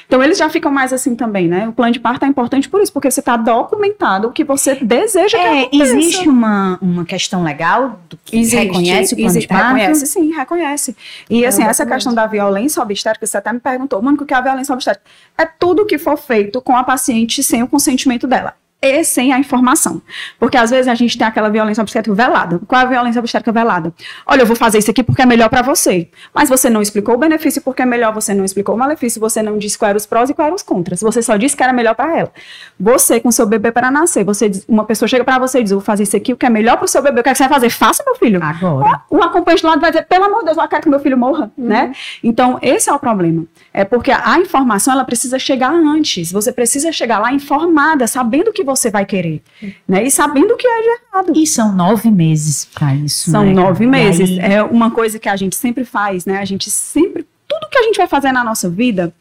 [0.07, 1.69] Então eles já ficam mais assim também, né?
[1.69, 4.75] O plano de parto é importante por isso, porque você está documentado o que você
[4.77, 5.97] deseja que É, aconteça.
[5.97, 9.75] existe uma, uma questão legal do que Existe, reconhece o plano existe, de parto?
[9.77, 10.97] Reconhece, sim, reconhece.
[11.29, 14.37] E assim, essa questão da violência obstétrica, você até me perguntou, Mônica, o que é
[14.37, 15.09] a violência obstétrica?
[15.37, 18.55] É tudo que for feito com a paciente sem o consentimento dela.
[18.81, 20.01] E sem a informação.
[20.39, 22.61] Porque às vezes a gente tem aquela violência obstétrica velada.
[22.67, 23.93] Qual é a violência obstétrica velada?
[24.25, 26.09] Olha, eu vou fazer isso aqui porque é melhor para você.
[26.33, 29.43] Mas você não explicou o benefício porque é melhor, você não explicou o malefício, você
[29.43, 31.01] não disse quais eram os prós e quais eram os contras.
[31.01, 32.33] Você só disse que era melhor para ela.
[32.79, 35.73] Você, com seu bebê para nascer, você diz- uma pessoa chega para você e diz:
[35.73, 37.31] Eu vou fazer isso aqui, o que é melhor para o seu bebê, o que,
[37.31, 37.71] é que você vai fazer?
[37.71, 38.41] Faça, meu filho.
[38.43, 39.03] Agora.
[39.11, 41.19] O acompanhante do lado vai dizer, pelo amor de Deus, eu quero que meu filho
[41.19, 41.93] morra, né?
[42.23, 43.45] Então, esse é o problema.
[43.75, 46.31] É porque a informação, ela precisa chegar antes.
[46.31, 49.43] Você precisa chegar lá informada, sabendo o que você vai querer,
[49.89, 50.05] né?
[50.05, 51.33] E sabendo o que é de errado.
[51.35, 53.31] E são nove meses para isso.
[53.31, 54.31] São né, nove E meses.
[54.39, 56.39] aí- É uma coisa que a gente sempre faz, né?
[56.39, 57.27] A gente sempre...
[57.49, 59.13] Tudo que a gente vai fazer na nossa vida...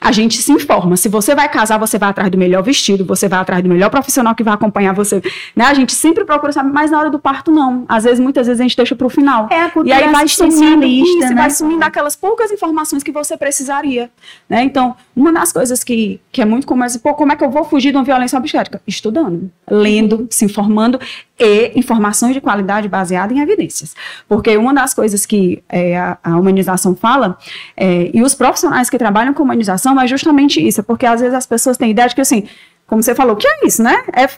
[0.00, 0.96] A gente se informa.
[0.98, 3.88] Se você vai casar, você vai atrás do melhor vestido, você vai atrás do melhor
[3.88, 5.22] profissional que vai acompanhar você.
[5.56, 5.64] Né?
[5.64, 7.86] A gente sempre procura saber, mas na hora do parto, não.
[7.88, 9.46] Às vezes, muitas vezes, a gente deixa para o final.
[9.50, 11.34] É a E cultura aí vai sumindo, isso, né?
[11.34, 14.10] vai sumindo aquelas poucas informações que você precisaria,
[14.50, 14.64] né?
[14.64, 17.50] Então, uma das coisas que, que é muito comum é, pô, como é que eu
[17.50, 18.82] vou fugir de uma violência obstétrica?
[18.86, 20.98] Estudando, lendo, se informando
[21.38, 23.94] e informações de qualidade baseada em evidências.
[24.28, 27.38] Porque uma das coisas que é, a, a humanização fala,
[27.76, 31.46] é, e os profissionais que trabalham com humanização, é justamente isso, porque às vezes as
[31.46, 32.44] pessoas têm ideia de que, assim,
[32.86, 34.02] como você falou, o que é isso, né?
[34.14, 34.28] É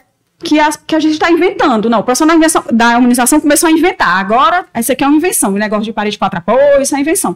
[0.43, 1.89] que, as- que a gente está inventando.
[1.89, 2.37] Não, o profissional
[2.71, 4.19] da, humanização começou a inventar.
[4.19, 5.53] Agora, isso aqui é uma invenção.
[5.53, 7.35] O negócio de parede apoios, isso é invenção.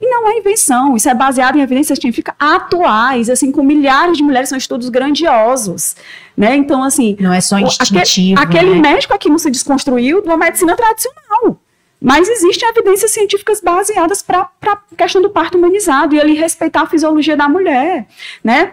[0.00, 4.22] E não é invenção, isso é baseado em evidências científicas atuais, assim, com milhares de
[4.22, 5.94] mulheres, são estudos grandiosos,
[6.34, 6.56] né?
[6.56, 8.92] Então, assim, Não é só instintivo, aquele, aquele né?
[8.92, 11.60] médico aqui não se desconstruiu de uma medicina tradicional.
[12.00, 16.86] Mas existem evidências científicas baseadas para a questão do parto humanizado e ele respeitar a
[16.86, 18.06] fisiologia da mulher,
[18.42, 18.72] né?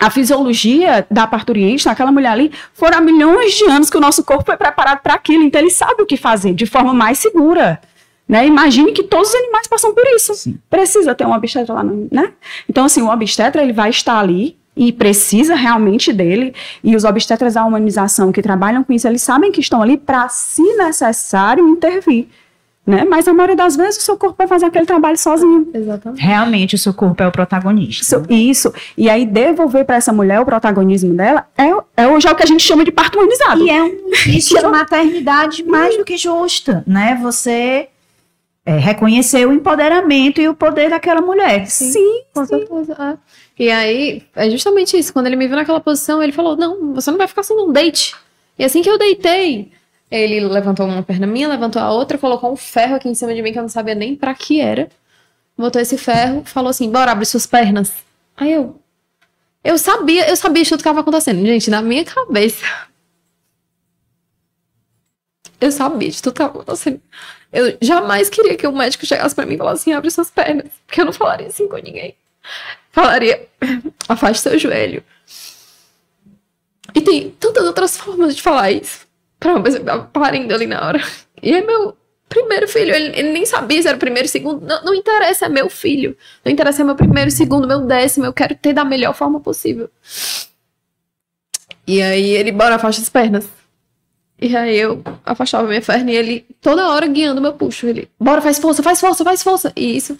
[0.00, 4.24] A fisiologia da parturiente, daquela mulher ali, foram há milhões de anos que o nosso
[4.24, 7.80] corpo foi preparado para aquilo, então ele sabe o que fazer de forma mais segura.
[8.28, 8.46] Né?
[8.46, 10.52] Imagine que todos os animais passam por isso.
[10.68, 12.32] Precisa ter um obstetra lá, no- né?
[12.68, 16.52] Então, assim, o obstetra ele vai estar ali e precisa realmente dele.
[16.82, 20.28] E os obstetras da humanização que trabalham com isso, eles sabem que estão ali para,
[20.28, 22.26] se necessário, intervir.
[22.84, 23.04] Né?
[23.04, 25.68] Mas a maioria das vezes o seu corpo vai fazer aquele trabalho sozinho.
[25.74, 26.22] Exatamente.
[26.22, 28.02] Realmente o seu corpo é o protagonista.
[28.02, 28.74] Isso, isso.
[28.96, 32.44] E aí devolver para essa mulher o protagonismo dela é, é hoje é o que
[32.44, 33.64] a gente chama de parto humanizado.
[33.66, 33.90] E é um
[34.38, 37.18] de maternidade mais do que justa, né?
[37.22, 37.88] Você
[38.66, 41.66] é, reconhecer o empoderamento e o poder daquela mulher.
[41.68, 42.96] Sim, Com certeza.
[43.58, 43.62] é.
[43.62, 45.12] E aí, é justamente isso.
[45.12, 47.72] Quando ele me viu naquela posição, ele falou: Não, você não vai ficar assim, não,
[47.72, 48.14] deite.
[48.58, 49.70] E assim que eu deitei,
[50.10, 53.40] ele levantou uma perna minha, levantou a outra, colocou um ferro aqui em cima de
[53.40, 54.88] mim que eu não sabia nem pra que era.
[55.56, 57.92] Botou esse ferro, falou assim: Bora, abre suas pernas.
[58.36, 58.80] Aí eu.
[59.62, 61.44] Eu sabia, eu sabia tudo que estava acontecendo.
[61.46, 62.64] Gente, na minha cabeça.
[65.60, 67.00] Eu sabia de estava acontecendo.
[67.52, 70.66] Eu jamais queria que o médico chegasse pra mim e falasse assim: abre suas pernas.
[70.86, 72.14] Porque eu não falaria assim com ninguém.
[72.90, 73.48] Falaria:
[74.08, 75.02] afaste seu joelho.
[76.94, 79.06] E tem tantas outras formas de falar isso.
[79.38, 81.02] Pra uma pessoa parindo ali na hora.
[81.42, 81.96] E é meu
[82.28, 82.94] primeiro filho.
[82.94, 84.64] Ele, ele nem sabia se era o primeiro, segundo.
[84.64, 86.16] Não, não interessa, é meu filho.
[86.44, 88.26] Não interessa, é meu primeiro, segundo, meu décimo.
[88.26, 89.90] Eu quero ter da melhor forma possível.
[91.86, 93.48] E aí ele, bora, afasta as pernas.
[94.40, 97.86] E aí eu afastava minha perna e ele toda hora guiando meu puxo.
[97.86, 99.72] Ele, bora, faz força, faz força, faz força.
[99.74, 100.16] E isso,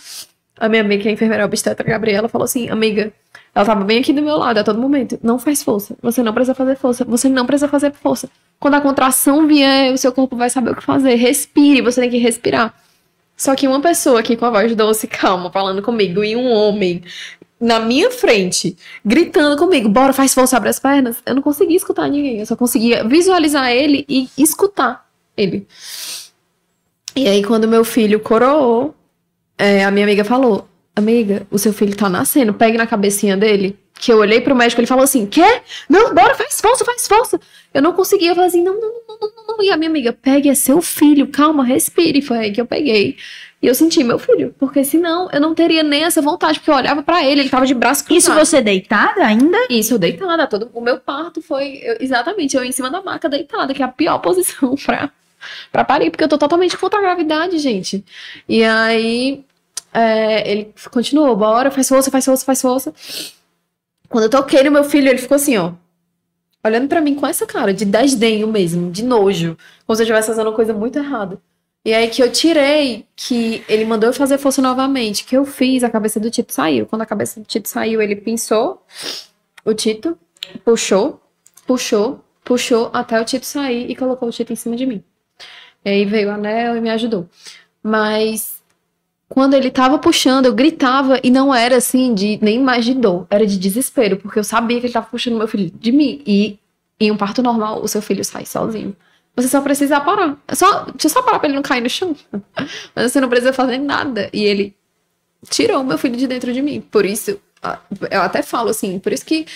[0.59, 3.13] a minha amiga, que é a enfermeira obstetra, Gabriela, falou assim, amiga,
[3.55, 5.19] ela tava bem aqui do meu lado a todo momento.
[5.23, 5.97] Não faz força.
[6.03, 7.05] Você não precisa fazer força.
[7.05, 8.29] Você não precisa fazer força.
[8.59, 11.15] Quando a contração vier, o seu corpo vai saber o que fazer.
[11.15, 12.75] Respire, você tem que respirar.
[13.37, 17.03] Só que uma pessoa aqui com a voz doce, calma, falando comigo, e um homem
[17.61, 21.17] na minha frente, gritando comigo, bora, faz força, abre as pernas.
[21.25, 25.67] Eu não conseguia escutar ninguém, eu só conseguia visualizar ele e escutar ele.
[27.15, 28.95] E aí, quando meu filho coroou,
[29.57, 33.79] é, a minha amiga falou: Amiga, o seu filho tá nascendo, pegue na cabecinha dele.
[33.99, 35.63] Que eu olhei pro médico, ele falou assim: Quê?
[35.89, 37.41] Não, bora, faz força, faz força.
[37.73, 39.63] Eu não conseguia, eu falei assim: Não, não, não, não, não.
[39.63, 42.21] E a minha amiga, pegue, é seu filho, calma, respire.
[42.21, 43.17] Foi aí que eu peguei.
[43.67, 46.77] E eu senti meu filho, porque senão eu não teria nem essa vontade, porque eu
[46.77, 48.47] olhava pra ele, ele tava de braço Isso cruzado.
[48.47, 49.59] você deitada ainda?
[49.69, 50.47] Isso, eu deitada.
[50.47, 53.85] Todo, o meu parto foi eu- exatamente eu em cima da maca deitada, que é
[53.85, 55.11] a pior posição pra,
[55.73, 58.05] pra parir, porque eu tô totalmente contra a gravidade, gente.
[58.49, 59.45] E aí
[59.93, 62.95] é, ele continuou, bora, faz força, faz força, faz força.
[64.09, 65.73] Quando eu toquei no meu filho, ele ficou assim, ó.
[66.65, 69.59] Olhando pra mim com essa cara de desdenho mesmo, de nojo.
[69.85, 71.39] Como se eu estivesse fazendo uma coisa muito errada.
[71.87, 75.85] E aí que eu tirei, que ele mandou eu fazer força novamente, que eu fiz,
[75.85, 76.85] a cabeça do Tito saiu.
[76.85, 78.83] Quando a cabeça do Tito saiu, ele pinçou
[79.65, 80.19] o Tito,
[80.65, 81.21] puxou,
[81.65, 85.01] puxou, puxou até o Tito sair e colocou o Tito em cima de mim.
[85.85, 87.29] E aí veio o anel e me ajudou.
[87.81, 88.61] Mas
[89.29, 93.29] quando ele tava puxando, eu gritava e não era assim de nem mais de dor,
[93.31, 96.21] era de desespero, porque eu sabia que ele tava puxando meu filho de mim.
[96.27, 96.59] E
[96.99, 98.97] em um parto normal, o seu filho sai sozinho.
[99.37, 100.37] Você só precisa parar.
[100.55, 102.17] Só, deixa eu só parar pra ele não cair no chão.
[102.95, 104.31] Mas você não precisa fazer nada.
[104.33, 104.75] E ele
[105.49, 106.81] tirou meu filho de dentro de mim.
[106.81, 107.39] Por isso,
[108.11, 109.47] eu até falo assim, por isso que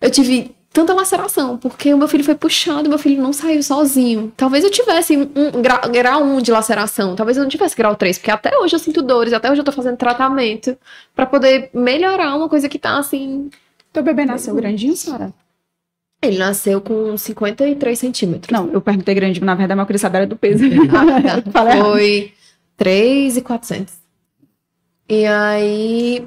[0.00, 4.32] eu tive tanta laceração, porque o meu filho foi puxado, meu filho não saiu sozinho.
[4.36, 8.18] Talvez eu tivesse um grau, grau 1 de laceração, talvez eu não tivesse grau 3,
[8.18, 10.76] porque até hoje eu sinto dores, até hoje eu tô fazendo tratamento
[11.14, 13.48] para poder melhorar uma coisa que tá assim.
[13.92, 15.32] Teu bebê nasceu grandinho, Sara?
[16.26, 18.50] Ele nasceu com 53 centímetros.
[18.50, 20.64] Não, eu perguntei grande, na verdade, mas eu queria saber era do peso.
[20.94, 21.76] Ah, tá.
[21.82, 22.32] Foi
[22.76, 23.94] 3,400.
[25.08, 26.26] E aí,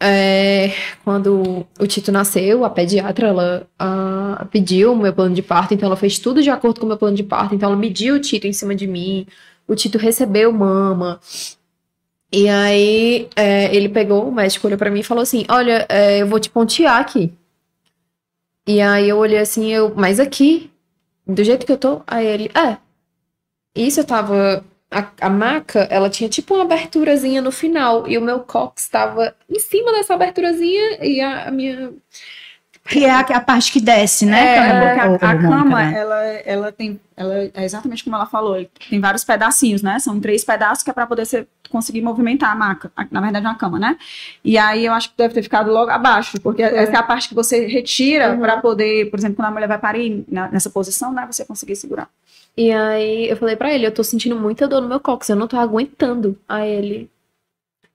[0.00, 0.72] é,
[1.04, 5.86] quando o Tito nasceu, a pediatra, ela a, pediu o meu plano de parto, então
[5.86, 8.20] ela fez tudo de acordo com o meu plano de parto, então ela mediu o
[8.20, 9.26] Tito em cima de mim,
[9.66, 11.20] o Tito recebeu mama,
[12.32, 16.20] e aí é, ele pegou, o médico olhou pra mim e falou assim, olha, é,
[16.20, 17.32] eu vou te pontear aqui.
[18.66, 20.70] E aí eu olhei assim, eu, mas aqui,
[21.26, 22.78] do jeito que eu tô, aí ele, é.
[23.74, 24.64] Isso eu tava.
[24.90, 29.34] A, a maca, ela tinha tipo uma aberturazinha no final, e o meu cox estava
[29.50, 31.92] em cima dessa aberturazinha, e a, a minha
[32.88, 34.56] que é a, a, parte que desce, né?
[34.56, 35.98] É, a, a, a cama, né?
[35.98, 39.98] ela, ela tem, ela é exatamente como ela falou, tem vários pedacinhos, né?
[39.98, 43.54] São três pedaços que é para poder ser, conseguir movimentar a maca, na verdade uma
[43.54, 43.96] cama, né?
[44.44, 46.82] E aí eu acho que deve ter ficado logo abaixo, porque é.
[46.82, 48.40] essa é a parte que você retira uhum.
[48.40, 51.26] para poder, por exemplo, quando a mulher vai parir nessa posição, né?
[51.30, 52.08] Você conseguir segurar.
[52.56, 55.36] E aí eu falei para ele, eu tô sentindo muita dor no meu cóccix, eu
[55.36, 56.38] não tô aguentando.
[56.48, 57.10] Aí ele,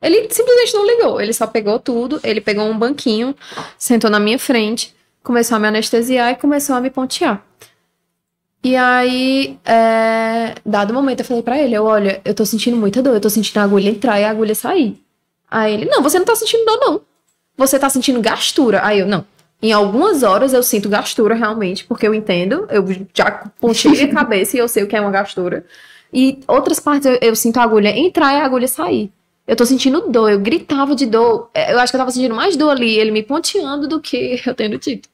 [0.01, 3.35] ele simplesmente não ligou, ele só pegou tudo, ele pegou um banquinho,
[3.77, 7.45] sentou na minha frente, começou a me anestesiar e começou a me pontear.
[8.63, 13.01] E aí, é, dado momento, eu falei para ele, eu, olha, eu tô sentindo muita
[13.01, 15.01] dor, eu tô sentindo a agulha entrar e a agulha sair.
[15.49, 17.01] Aí ele, não, você não tá sentindo dor, não.
[17.57, 18.85] Você tá sentindo gastura.
[18.85, 19.25] Aí eu, não.
[19.61, 24.57] Em algumas horas eu sinto gastura realmente, porque eu entendo, eu já pontei a cabeça
[24.57, 25.65] e eu sei o que é uma gastura.
[26.13, 29.11] E outras partes eu, eu sinto a agulha entrar e a agulha sair.
[29.51, 31.49] Eu tô sentindo dor, eu gritava de dor.
[31.53, 34.41] É, eu acho que eu tava sentindo mais dor ali, ele me ponteando do que
[34.47, 35.09] eu tendo tido.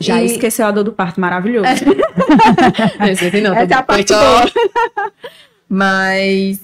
[0.00, 0.26] Já e...
[0.26, 1.68] esqueceu a dor do parto, maravilhoso.
[1.68, 3.06] É.
[3.12, 5.12] Esse não, Essa é a parte boa.
[5.70, 6.60] Mas...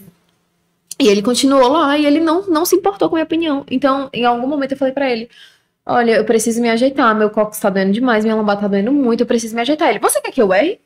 [0.98, 3.64] E ele continuou lá e ele não, não se importou com a minha opinião.
[3.70, 5.30] Então, em algum momento eu falei para ele,
[5.86, 9.20] olha, eu preciso me ajeitar, meu coco tá doendo demais, minha lombar tá doendo muito,
[9.20, 9.90] eu preciso me ajeitar.
[9.90, 10.80] Ele, você quer que eu erre?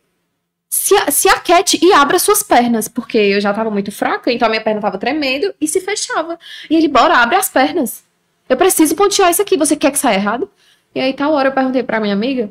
[0.72, 4.48] Se, se aquete e abra suas pernas, porque eu já tava muito fraca, então a
[4.48, 6.38] minha perna tava tremendo e se fechava.
[6.70, 8.02] E ele, bora, abre as pernas.
[8.48, 10.50] Eu preciso pontear isso aqui, você quer que saia errado?
[10.94, 12.50] E aí, tal hora, eu perguntei pra minha amiga,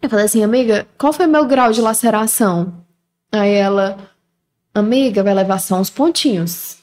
[0.00, 2.72] eu falei assim, amiga, qual foi meu grau de laceração?
[3.30, 3.98] Aí ela,
[4.72, 6.78] amiga, vai levar só uns pontinhos.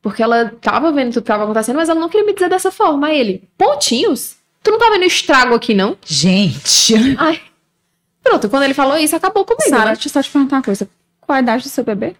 [0.00, 2.70] Porque ela tava vendo tudo que tava acontecendo, mas ela não queria me dizer dessa
[2.70, 3.08] forma.
[3.08, 4.36] Aí ele, pontinhos?
[4.62, 5.94] Tu não tá vendo estrago aqui, não?
[6.06, 6.94] Gente.
[7.18, 7.38] Ai,
[8.22, 9.68] Pronto, quando ele falou isso, acabou comigo.
[9.68, 9.92] Sara, né?
[9.92, 10.88] deixa eu só te perguntar uma coisa.
[11.20, 12.14] Qual a idade do seu bebê?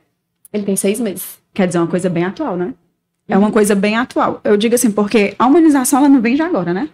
[0.53, 1.39] Ele tem seis meses.
[1.53, 2.75] Quer dizer, uma coisa bem atual, né?
[3.29, 4.41] É uma coisa bem atual.
[4.43, 6.89] Eu digo assim, porque a humanização ela não vem de agora, né?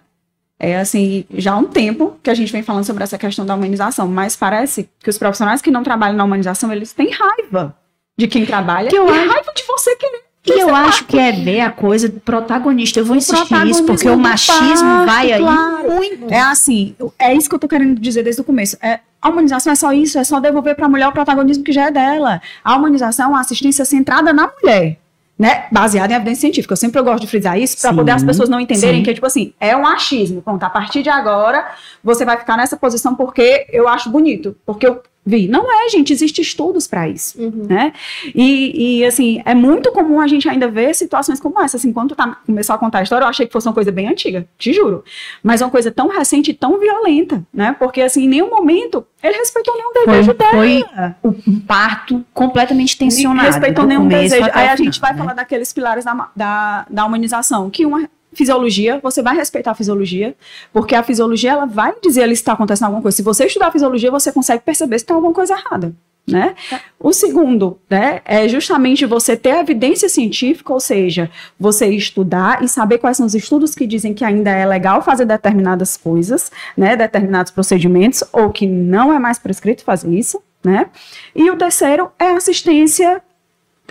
[0.58, 3.54] É assim, já há um tempo que a gente vem falando sobre essa questão da
[3.54, 7.76] humanização, mas parece que os profissionais que não trabalham na humanização, eles têm raiva
[8.18, 10.06] de quem trabalha que eu e raiva de você que
[10.46, 13.00] e eu acho que é ver a coisa do protagonista.
[13.00, 15.90] Eu vou insistir nisso, porque o machismo vai aí claro.
[15.90, 16.32] muito.
[16.32, 18.76] É assim, é isso que eu tô querendo dizer desde o começo.
[18.80, 21.72] É, a humanização é só isso, é só devolver para a mulher o protagonismo que
[21.72, 22.40] já é dela.
[22.62, 24.98] A humanização é uma assistência centrada na mulher.
[25.38, 26.72] Né, baseada em evidência científica.
[26.72, 29.02] Eu sempre gosto de frisar isso para poder as pessoas não entenderem sim.
[29.02, 30.40] que, tipo assim, é um achismo.
[30.40, 34.86] Pronto, a partir de agora você vai ficar nessa posição porque eu acho bonito, porque
[34.86, 35.48] eu vi.
[35.48, 37.66] Não é, gente, existem estudos para isso, uhum.
[37.68, 37.92] né?
[38.34, 41.76] E, e, assim, é muito comum a gente ainda ver situações como essa.
[41.76, 44.08] Assim, quando tá, começou a contar a história, eu achei que fosse uma coisa bem
[44.08, 45.04] antiga, te juro.
[45.42, 47.74] Mas uma coisa tão recente e tão violenta, né?
[47.76, 51.16] Porque, assim, em nenhum momento ele respeitou nenhum desejo foi, dela.
[51.20, 53.48] Foi um parto completamente tensionado.
[53.48, 54.48] Respeitou nenhum desejo.
[54.52, 55.18] Aí a gente vai né?
[55.18, 60.34] falar daqueles pilares da, da, da humanização, que uma fisiologia, você vai respeitar a fisiologia,
[60.72, 63.16] porque a fisiologia ela vai dizer ali se está acontecendo alguma coisa.
[63.16, 65.94] Se você estudar a fisiologia, você consegue perceber se tem alguma coisa errada.
[66.28, 66.56] Né?
[66.68, 66.80] Tá.
[66.98, 72.98] O segundo né, é justamente você ter evidência científica, ou seja, você estudar e saber
[72.98, 77.52] quais são os estudos que dizem que ainda é legal fazer determinadas coisas, né, determinados
[77.52, 80.42] procedimentos, ou que não é mais prescrito fazer isso.
[80.64, 80.86] né?
[81.34, 83.22] E o terceiro é assistência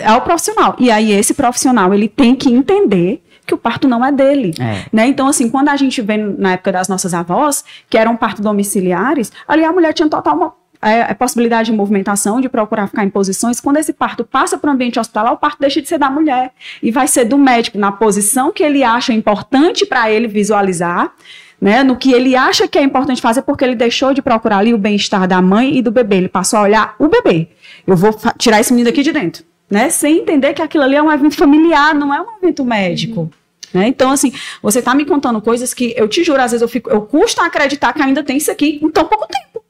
[0.03, 0.75] ao profissional.
[0.77, 4.85] E aí esse profissional, ele tem que entender que o parto não é dele, É.
[4.91, 5.07] né?
[5.07, 9.31] Então assim, quando a gente vê na época das nossas avós, que eram parto domiciliares,
[9.47, 13.09] ali a mulher tinha total uma é, a possibilidade de movimentação, de procurar ficar em
[13.09, 13.59] posições.
[13.59, 16.51] Quando esse parto passa para o ambiente hospitalar, o parto deixa de ser da mulher
[16.83, 21.11] e vai ser do médico, na posição que ele acha importante para ele visualizar,
[21.59, 24.73] né, no que ele acha que é importante fazer, porque ele deixou de procurar ali
[24.73, 26.17] o bem-estar da mãe e do bebê.
[26.17, 27.47] Ele passou a olhar o bebê.
[27.87, 31.01] Eu vou tirar esse menino daqui de dentro, né, sem entender que aquilo ali é
[31.01, 33.31] um evento familiar, não é um evento médico.
[33.73, 33.87] Né?
[33.87, 36.89] Então, assim, você está me contando coisas que eu te juro, às vezes eu fico,
[36.89, 39.65] eu custo a acreditar que ainda tem isso aqui em tão pouco tempo.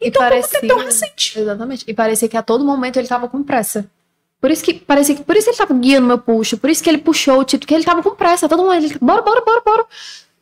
[0.00, 0.58] E Então, parecia...
[0.62, 1.38] é tão recente.
[1.38, 1.84] Exatamente.
[1.86, 3.86] E parecia que a todo momento ele tava com pressa.
[4.40, 6.88] Por isso que parecia que por isso ele tava guiando meu puxo, por isso que
[6.88, 9.62] ele puxou o título, que ele tava com pressa, todo momento ele bora, bora, bora,
[9.64, 9.86] bora.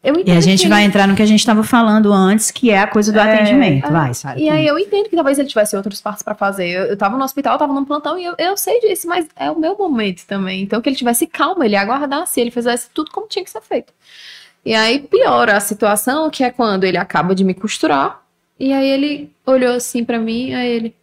[0.07, 2.71] Eu E a gente vai ele- entrar no que a gente estava falando antes, que
[2.71, 3.87] é a coisa do É, atendimento.
[3.87, 3.90] é.
[3.90, 4.38] Vai, Sara.
[4.38, 6.69] E aí eu entendo que talvez ele tivesse outros partos pra fazer.
[6.69, 9.27] Eu, eu tava no hospital, eu tava num plantão e eu, eu sei disso, mas
[9.35, 10.62] é o meu momento também.
[10.62, 13.92] Então que ele tivesse calma, ele aguardasse, ele fizesse tudo como tinha que ser feito.
[14.64, 18.23] E aí piora a situação, que é quando ele acaba de me costurar,
[18.59, 20.95] e aí ele olhou assim pra mim, aí ele.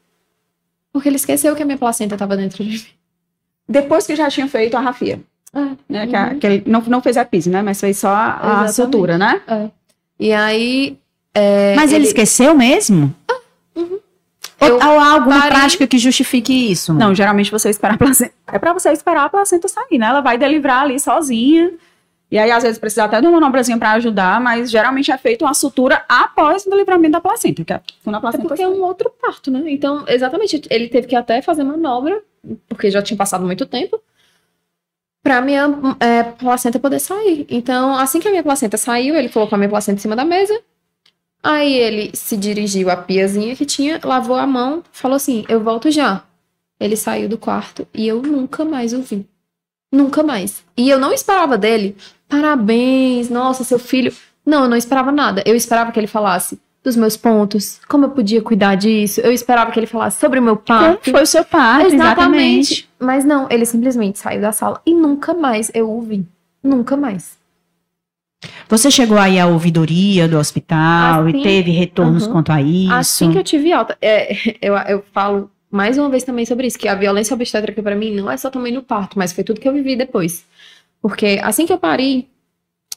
[0.91, 2.85] Porque ele esqueceu que a minha placenta tava dentro de mim.
[3.67, 5.19] Depois que já tinha feito a rafia.
[5.89, 6.07] Né?
[6.07, 6.39] Que, a- Uhum.
[6.39, 7.61] que ele não, não fez a epise, né?
[7.61, 9.41] Mas fez só a, sutura, né?
[10.19, 10.97] E aí.
[11.33, 13.13] é, Mas ele, esqueceu mesmo?
[13.75, 16.93] Eu Ou, ou há alguma parei- prática que justifique isso?
[16.93, 18.31] Não, geralmente você espera a placenta.
[18.47, 20.05] É pra você esperar a placenta sair, né?
[20.07, 21.71] Ela vai delivrar ali sozinha.
[22.31, 25.45] E aí, às vezes, precisa até de uma manobrazinha pra ajudar, mas geralmente é feita
[25.45, 28.67] uma sutura após o delivramento da placenta, que é quando a É placenta porque é
[28.67, 29.61] um outro parto, né?
[29.67, 32.21] Então, exatamente, ele teve que até fazer manobra,
[32.69, 33.99] porque já tinha passado muito tempo,
[35.23, 37.47] pra minha é, placenta poder sair.
[37.49, 40.25] Então, assim que a minha placenta saiu, ele colocou a minha placenta em cima da
[40.25, 40.59] mesa.
[41.41, 45.89] Aí ele se dirigiu à piazinha que tinha, lavou a mão, falou assim: Eu volto
[45.89, 46.23] já.
[46.79, 49.25] Ele saiu do quarto e eu nunca mais o vi.
[49.91, 50.63] Nunca mais.
[50.75, 51.95] E eu não esperava dele.
[52.27, 54.11] Parabéns, nossa, seu filho.
[54.45, 55.43] Não, eu não esperava nada.
[55.45, 59.21] Eu esperava que ele falasse dos meus pontos, como eu podia cuidar disso.
[59.21, 61.11] Eu esperava que ele falasse sobre o meu Como parto.
[61.11, 61.93] foi o seu parto?
[61.93, 62.89] Exatamente.
[63.03, 66.25] Mas não, ele simplesmente saiu da sala e nunca mais eu o vi.
[66.63, 67.37] Nunca mais.
[68.69, 72.31] Você chegou aí à ouvidoria do hospital Assim- e teve retornos Uhum.
[72.31, 72.91] quanto a isso?
[72.93, 76.77] Assim que eu tive alta, é, eu, eu falo mais uma vez também sobre isso,
[76.77, 79.59] que a violência obstétrica pra mim não é só também no parto, mas foi tudo
[79.59, 80.45] que eu vivi depois.
[81.01, 82.27] Porque assim que eu parei,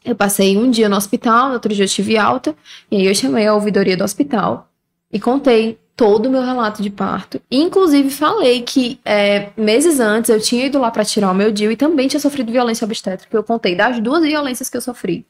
[0.04, 2.54] eu passei um dia no hospital, no outro dia eu tive alta,
[2.90, 4.68] e aí eu chamei a ouvidoria do hospital
[5.12, 7.40] e contei todo o meu relato de parto.
[7.50, 11.72] Inclusive falei que é, meses antes eu tinha ido lá pra tirar o meu DIU
[11.72, 13.34] e também tinha sofrido violência obstétrica.
[13.34, 15.26] Eu contei das duas violências que eu sofri.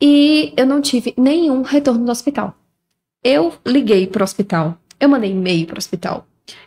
[0.00, 2.54] E eu não tive nenhum retorno do hospital.
[3.24, 4.78] Eu liguei pro hospital.
[5.00, 6.26] Eu mandei e-mail pro hospital.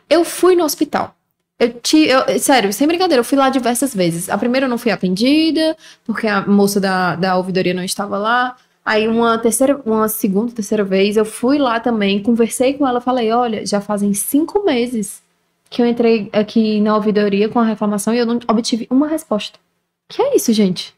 [0.09, 1.15] Eu fui no hospital.
[1.57, 4.29] Eu, ti, eu sério, sem brincadeira, eu fui lá diversas vezes.
[4.29, 8.55] A primeira eu não fui atendida, porque a moça da, da ouvidoria não estava lá.
[8.89, 13.31] Aí uma terceira, uma segunda, terceira vez, eu fui lá também, conversei com ela, falei,
[13.31, 15.21] olha, já fazem cinco meses
[15.69, 19.59] que eu entrei aqui na ouvidoria com a reclamação e eu não obtive uma resposta.
[20.07, 20.95] Que é isso, gente?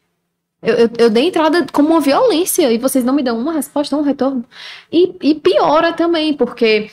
[0.62, 3.94] Eu, eu, eu dei entrada como uma violência e vocês não me dão uma resposta,
[3.94, 4.42] um retorno.
[4.90, 6.90] E, e piora também, porque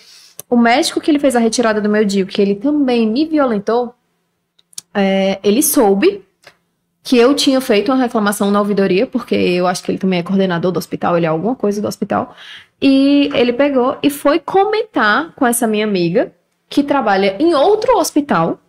[0.49, 3.95] o médico que ele fez a retirada do meu DIU, que ele também me violentou,
[4.93, 6.25] é, ele soube
[7.09, 10.23] que eu tinha feito uma reclamação na ouvidoria, porque eu acho que ele também é
[10.23, 12.35] coordenador do hospital, ele é alguma coisa do hospital.
[12.79, 16.31] E ele pegou e foi comentar com essa minha amiga,
[16.69, 18.59] que trabalha em outro hospital.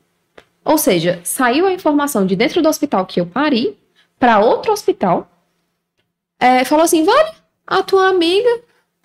[0.65, 3.77] Ou seja, saiu a informação de dentro do hospital que eu pari
[4.19, 5.31] para outro hospital.
[6.41, 7.33] É, falou assim: vale,
[7.67, 8.49] a tua amiga,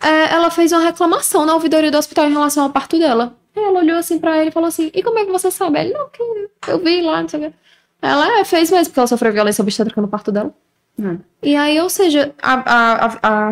[0.01, 3.35] é, ela fez uma reclamação na ouvidoria do hospital em relação ao parto dela.
[3.53, 5.77] Ela olhou assim pra ele e falou assim: e como é que você sabe?
[5.77, 6.21] Ele, não, que
[6.71, 7.57] eu vi lá, não sei o quê.
[8.05, 10.53] Ela é, fez mesmo, porque ela sofreu violência obstétrica no parto dela.
[10.99, 11.17] Hum.
[11.41, 13.51] E aí, ou seja, a, a,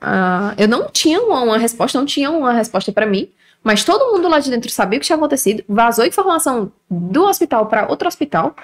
[0.00, 3.30] a, eu não tinha uma, uma resposta, não tinha uma resposta pra mim,
[3.62, 7.66] mas todo mundo lá de dentro sabia o que tinha acontecido, vazou informação do hospital
[7.66, 8.56] pra outro hospital.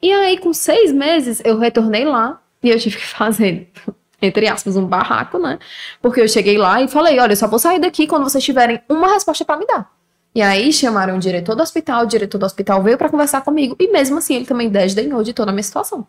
[0.00, 3.70] E aí, com seis meses, eu retornei lá e eu tive que fazer,
[4.20, 5.58] entre aspas, um barraco, né?
[6.00, 8.80] Porque eu cheguei lá e falei: olha, eu só vou sair daqui quando vocês tiverem
[8.88, 9.90] uma resposta pra me dar.
[10.36, 13.74] E aí chamaram o diretor do hospital, o diretor do hospital veio pra conversar comigo,
[13.80, 16.06] e mesmo assim ele também desdenhou de toda a minha situação.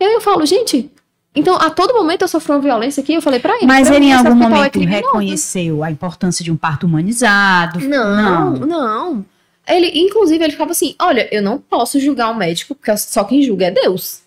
[0.00, 0.90] E aí eu falo, gente,
[1.36, 3.66] então a todo momento eu sofri uma violência aqui, eu falei pra ele.
[3.66, 5.04] Mas pra ele mim, em algum é momento criminoso.
[5.04, 7.78] reconheceu a importância de um parto humanizado?
[7.80, 9.26] Não, não.
[9.68, 13.42] Ele, inclusive, ele ficava assim: olha, eu não posso julgar o médico, porque só quem
[13.42, 14.22] julga é Deus.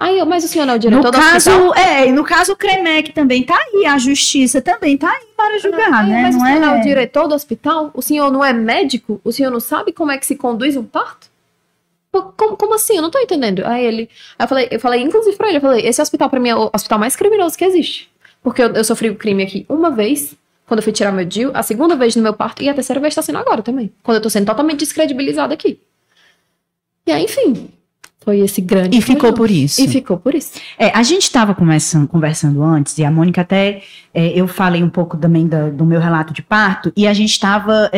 [0.00, 1.74] Aí, mas o senhor não é o No diretor do caso, hospital?
[1.74, 5.58] é, e no caso o CREMEC também tá aí, a justiça também tá aí para
[5.58, 6.22] julgar, Aí, né?
[6.22, 6.80] Mas Não o senhor não é o é...
[6.82, 7.90] diretor do hospital?
[7.92, 9.20] O senhor não é médico?
[9.24, 11.28] O senhor não sabe como é que se conduz um parto?
[12.12, 12.94] Como, como assim?
[12.94, 13.64] Eu não tô entendendo.
[13.66, 14.08] Aí ele.
[14.38, 16.56] Aí eu falei, eu falei, inclusive pra ele, eu falei, esse hospital pra mim é
[16.56, 18.08] o hospital mais criminoso que existe.
[18.40, 20.34] Porque eu, eu sofri o crime aqui uma vez,
[20.66, 23.00] quando eu fui tirar meu DIU, a segunda vez no meu parto, e a terceira
[23.00, 23.92] vez tá sendo agora também.
[24.02, 25.80] Quando eu tô sendo totalmente descredibilizada aqui.
[27.04, 27.68] E aí, enfim.
[28.20, 28.98] Foi esse grande.
[28.98, 29.80] E ficou por isso.
[29.80, 30.52] E ficou por isso.
[30.78, 35.16] É, a gente estava conversando, antes, e a Mônica até, é, eu falei um pouco
[35.16, 37.90] também da- do meu relato de parto, e a gente estava,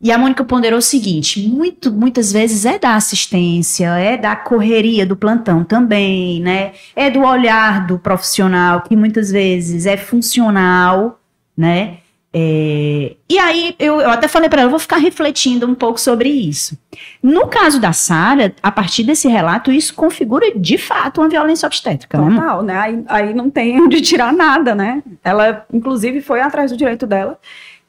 [0.00, 5.04] e a Mônica ponderou o seguinte, muito, muitas vezes é da assistência, é da correria
[5.06, 11.20] do plantão também, né, é do olhar do profissional, que muitas vezes é funcional,
[11.56, 11.98] né,
[12.32, 15.98] é, e aí eu, eu até falei para ela, eu vou ficar refletindo um pouco
[15.98, 16.76] sobre isso.
[17.22, 22.18] No caso da Sara, a partir desse relato, isso configura de fato uma violência obstétrica,
[22.18, 22.36] né?
[22.36, 22.76] Total, né?
[22.78, 25.02] Aí, aí não tem onde tirar nada, né?
[25.24, 27.38] Ela, inclusive, foi atrás do direito dela,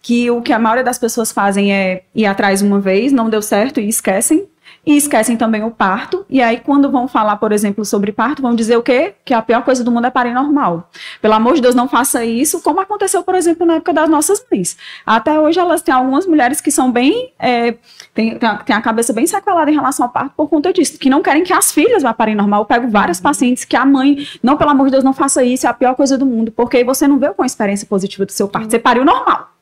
[0.01, 3.41] que o que a maioria das pessoas fazem é ir atrás uma vez, não deu
[3.41, 4.47] certo e esquecem.
[4.89, 6.25] E esquecem também o parto.
[6.27, 9.13] E aí, quando vão falar, por exemplo, sobre parto, vão dizer o quê?
[9.23, 10.89] Que a pior coisa do mundo é parir normal.
[11.21, 14.43] Pelo amor de Deus, não faça isso, como aconteceu, por exemplo, na época das nossas
[14.51, 14.75] mães.
[15.05, 17.31] Até hoje, elas têm algumas mulheres que são bem.
[17.37, 17.75] É,
[18.15, 21.21] tem, tem, a, cabeça bem sequelada em relação ao parto por conta disso, que não
[21.21, 22.61] querem que as filhas vá parir normal.
[22.61, 25.67] Eu pego várias pacientes que a mãe, não, pelo amor de Deus, não faça isso,
[25.67, 28.25] é a pior coisa do mundo, porque aí você não veio com a experiência positiva
[28.25, 28.71] do seu parto.
[28.71, 29.58] Você pariu normal.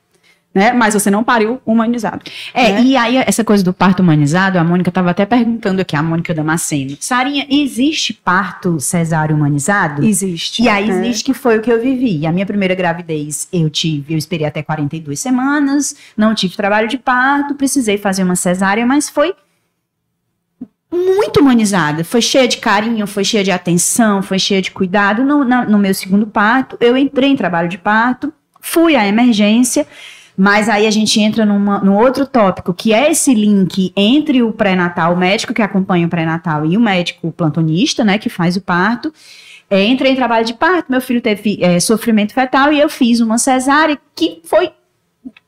[0.54, 0.72] Né?
[0.72, 2.22] Mas você não pariu humanizado.
[2.54, 2.82] É, né?
[2.82, 6.32] e aí essa coisa do parto humanizado, a Mônica estava até perguntando aqui, a Mônica
[6.34, 6.96] Damasceno.
[6.98, 10.04] Sarinha, existe parto cesáreo humanizado?
[10.04, 10.62] Existe.
[10.62, 11.00] E aí né?
[11.06, 12.26] existe que foi o que eu vivi.
[12.26, 16.96] A minha primeira gravidez eu tive, eu esperei até 42 semanas, não tive trabalho de
[16.98, 19.34] parto, precisei fazer uma cesárea, mas foi
[20.90, 22.02] muito humanizada.
[22.04, 25.22] Foi cheia de carinho, foi cheia de atenção, foi cheia de cuidado.
[25.22, 29.86] No, na- no meu segundo parto, eu entrei em trabalho de parto, fui à emergência,
[30.38, 34.52] mas aí a gente entra numa, num outro tópico, que é esse link entre o
[34.52, 38.60] pré-natal, o médico que acompanha o pré-natal e o médico plantonista, né, que faz o
[38.60, 39.12] parto.
[39.68, 43.18] É, entrei em trabalho de parto, meu filho teve é, sofrimento fetal e eu fiz
[43.18, 44.70] uma cesárea que foi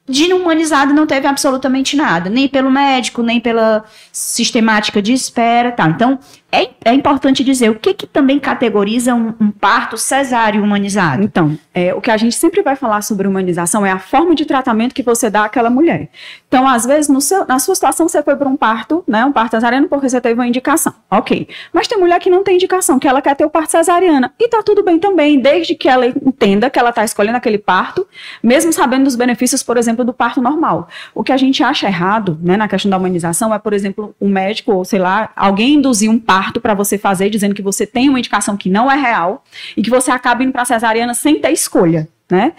[0.09, 5.91] de humanizado não teve absolutamente nada, nem pelo médico, nem pela sistemática de espera, tal.
[5.91, 6.19] Então,
[6.53, 11.23] é, é importante dizer o que, que também categoriza um, um parto cesáreo humanizado.
[11.23, 14.45] Então, é, o que a gente sempre vai falar sobre humanização é a forma de
[14.45, 16.09] tratamento que você dá àquela mulher.
[16.49, 19.53] Então, às vezes, seu- na sua situação, você foi para um parto, né, um parto
[19.53, 20.93] cesariano, porque você teve uma indicação.
[21.11, 21.47] Ok.
[21.73, 24.33] Mas tem mulher que não tem indicação, que ela quer ter o parto cesariana.
[24.39, 28.07] E tá tudo bem também, desde que ela entenda que ela está escolhendo aquele parto,
[28.43, 30.89] mesmo sabendo dos benefícios, por exemplo, do parto normal.
[31.15, 34.29] O que a gente acha errado, né, na questão da humanização é, por exemplo, um
[34.29, 38.09] médico ou sei lá, alguém induzir um parto para você fazer, dizendo que você tem
[38.09, 39.45] uma indicação que não é real
[39.77, 42.53] e que você acaba indo para cesariana sem ter escolha, né?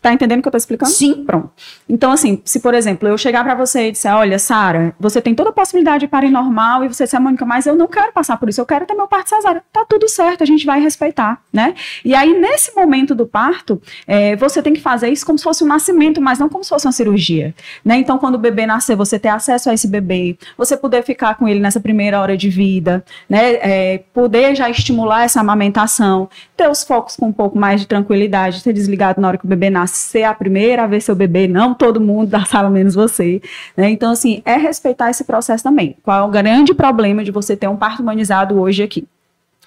[0.00, 0.90] Tá entendendo o que eu tô explicando?
[0.90, 1.24] Sim.
[1.24, 1.50] Pronto.
[1.88, 5.34] Então, assim, se por exemplo, eu chegar para você e disser, olha, Sara, você tem
[5.34, 8.36] toda a possibilidade de parir normal e você disser, Mônica, mas eu não quero passar
[8.36, 9.62] por isso, eu quero ter meu parto cesárea.
[9.72, 11.74] Tá tudo certo, a gente vai respeitar, né?
[12.04, 15.64] E aí, nesse momento do parto, é, você tem que fazer isso como se fosse
[15.64, 17.96] um nascimento, mas não como se fosse uma cirurgia, né?
[17.96, 21.48] Então, quando o bebê nascer, você ter acesso a esse bebê, você poder ficar com
[21.48, 23.54] ele nessa primeira hora de vida, né?
[23.54, 28.60] É, poder já estimular essa amamentação, ter os focos com um pouco mais de tranquilidade,
[28.60, 31.46] ser desligado na hora que o bebê nasce, ser a primeira a ver seu bebê,
[31.48, 33.40] não todo mundo da sala, menos você.
[33.76, 33.90] Né?
[33.90, 35.96] Então, assim, é respeitar esse processo também.
[36.02, 39.06] Qual é o grande problema de você ter um parto humanizado hoje aqui?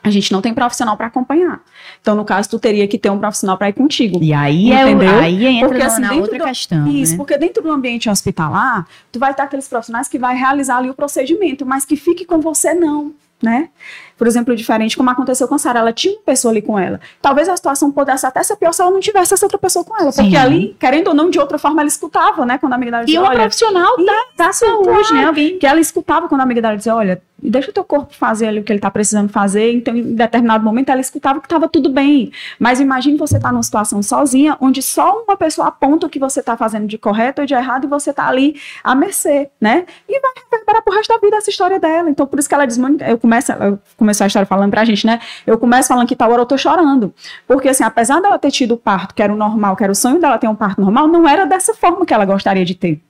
[0.03, 1.61] A gente não tem profissional para acompanhar.
[2.01, 4.17] Então, no caso, tu teria que ter um profissional para ir contigo.
[4.19, 5.15] E aí, é, Entendeu?
[5.19, 6.87] aí entra Porque, assim, na dentro outra do- questão.
[6.87, 7.17] Isso, né?
[7.17, 10.95] porque dentro do ambiente hospitalar, tu vai ter aqueles profissionais que vai realizar ali o
[10.95, 13.11] procedimento, mas que fique com você não,
[13.41, 13.69] né?
[14.17, 16.99] Por exemplo, diferente como aconteceu com a Sara, ela tinha uma pessoa ali com ela.
[17.21, 19.95] Talvez a situação pudesse até ser pior se ela não tivesse essa outra pessoa com
[19.97, 20.35] ela, porque Sim.
[20.35, 23.05] ali, querendo ou não, de outra forma ela escutava, né, quando a amiga dela E
[23.07, 25.25] dizia, uma olha, profissional da, da saúde, né?
[25.25, 28.47] Alguém que ela escutava quando a amiga dela dizia, olha, deixa o teu corpo fazer
[28.47, 29.73] ali o que ele está precisando fazer.
[29.73, 32.31] Então, em determinado momento, ela escutava que estava tudo bem.
[32.59, 36.39] Mas imagine você estar numa situação sozinha, onde só uma pessoa aponta o que você
[36.39, 39.85] está fazendo de correto ou de errado, e você está ali à mercê, né?
[40.07, 42.09] E vai reverberar pro resto da vida essa história dela.
[42.09, 44.85] Então, por isso que ela diz, "Mônica", eu começo, eu começo a história falando pra
[44.85, 45.19] gente, né?
[45.45, 47.13] Eu começo falando que tal hora eu tô chorando.
[47.47, 49.95] Porque, assim, apesar dela ter tido o parto, que era o normal, que era o
[49.95, 53.01] sonho dela ter um parto normal, não era dessa forma que ela gostaria de ter.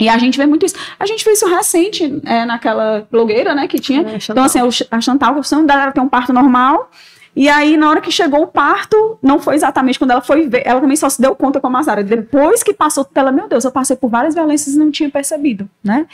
[0.00, 0.74] E a gente vê muito isso.
[0.98, 4.00] A gente fez isso recente é, naquela blogueira, né, que tinha.
[4.00, 6.90] É, então, assim, Ch- a Chantal, o sonho dela era ter um parto normal.
[7.34, 10.62] E aí, na hora que chegou o parto, não foi exatamente quando ela foi ver,
[10.64, 12.02] ela também só se deu conta com a Sara.
[12.02, 15.68] Depois que passou ela, meu Deus, eu passei por várias violências e não tinha percebido,
[15.82, 16.06] né?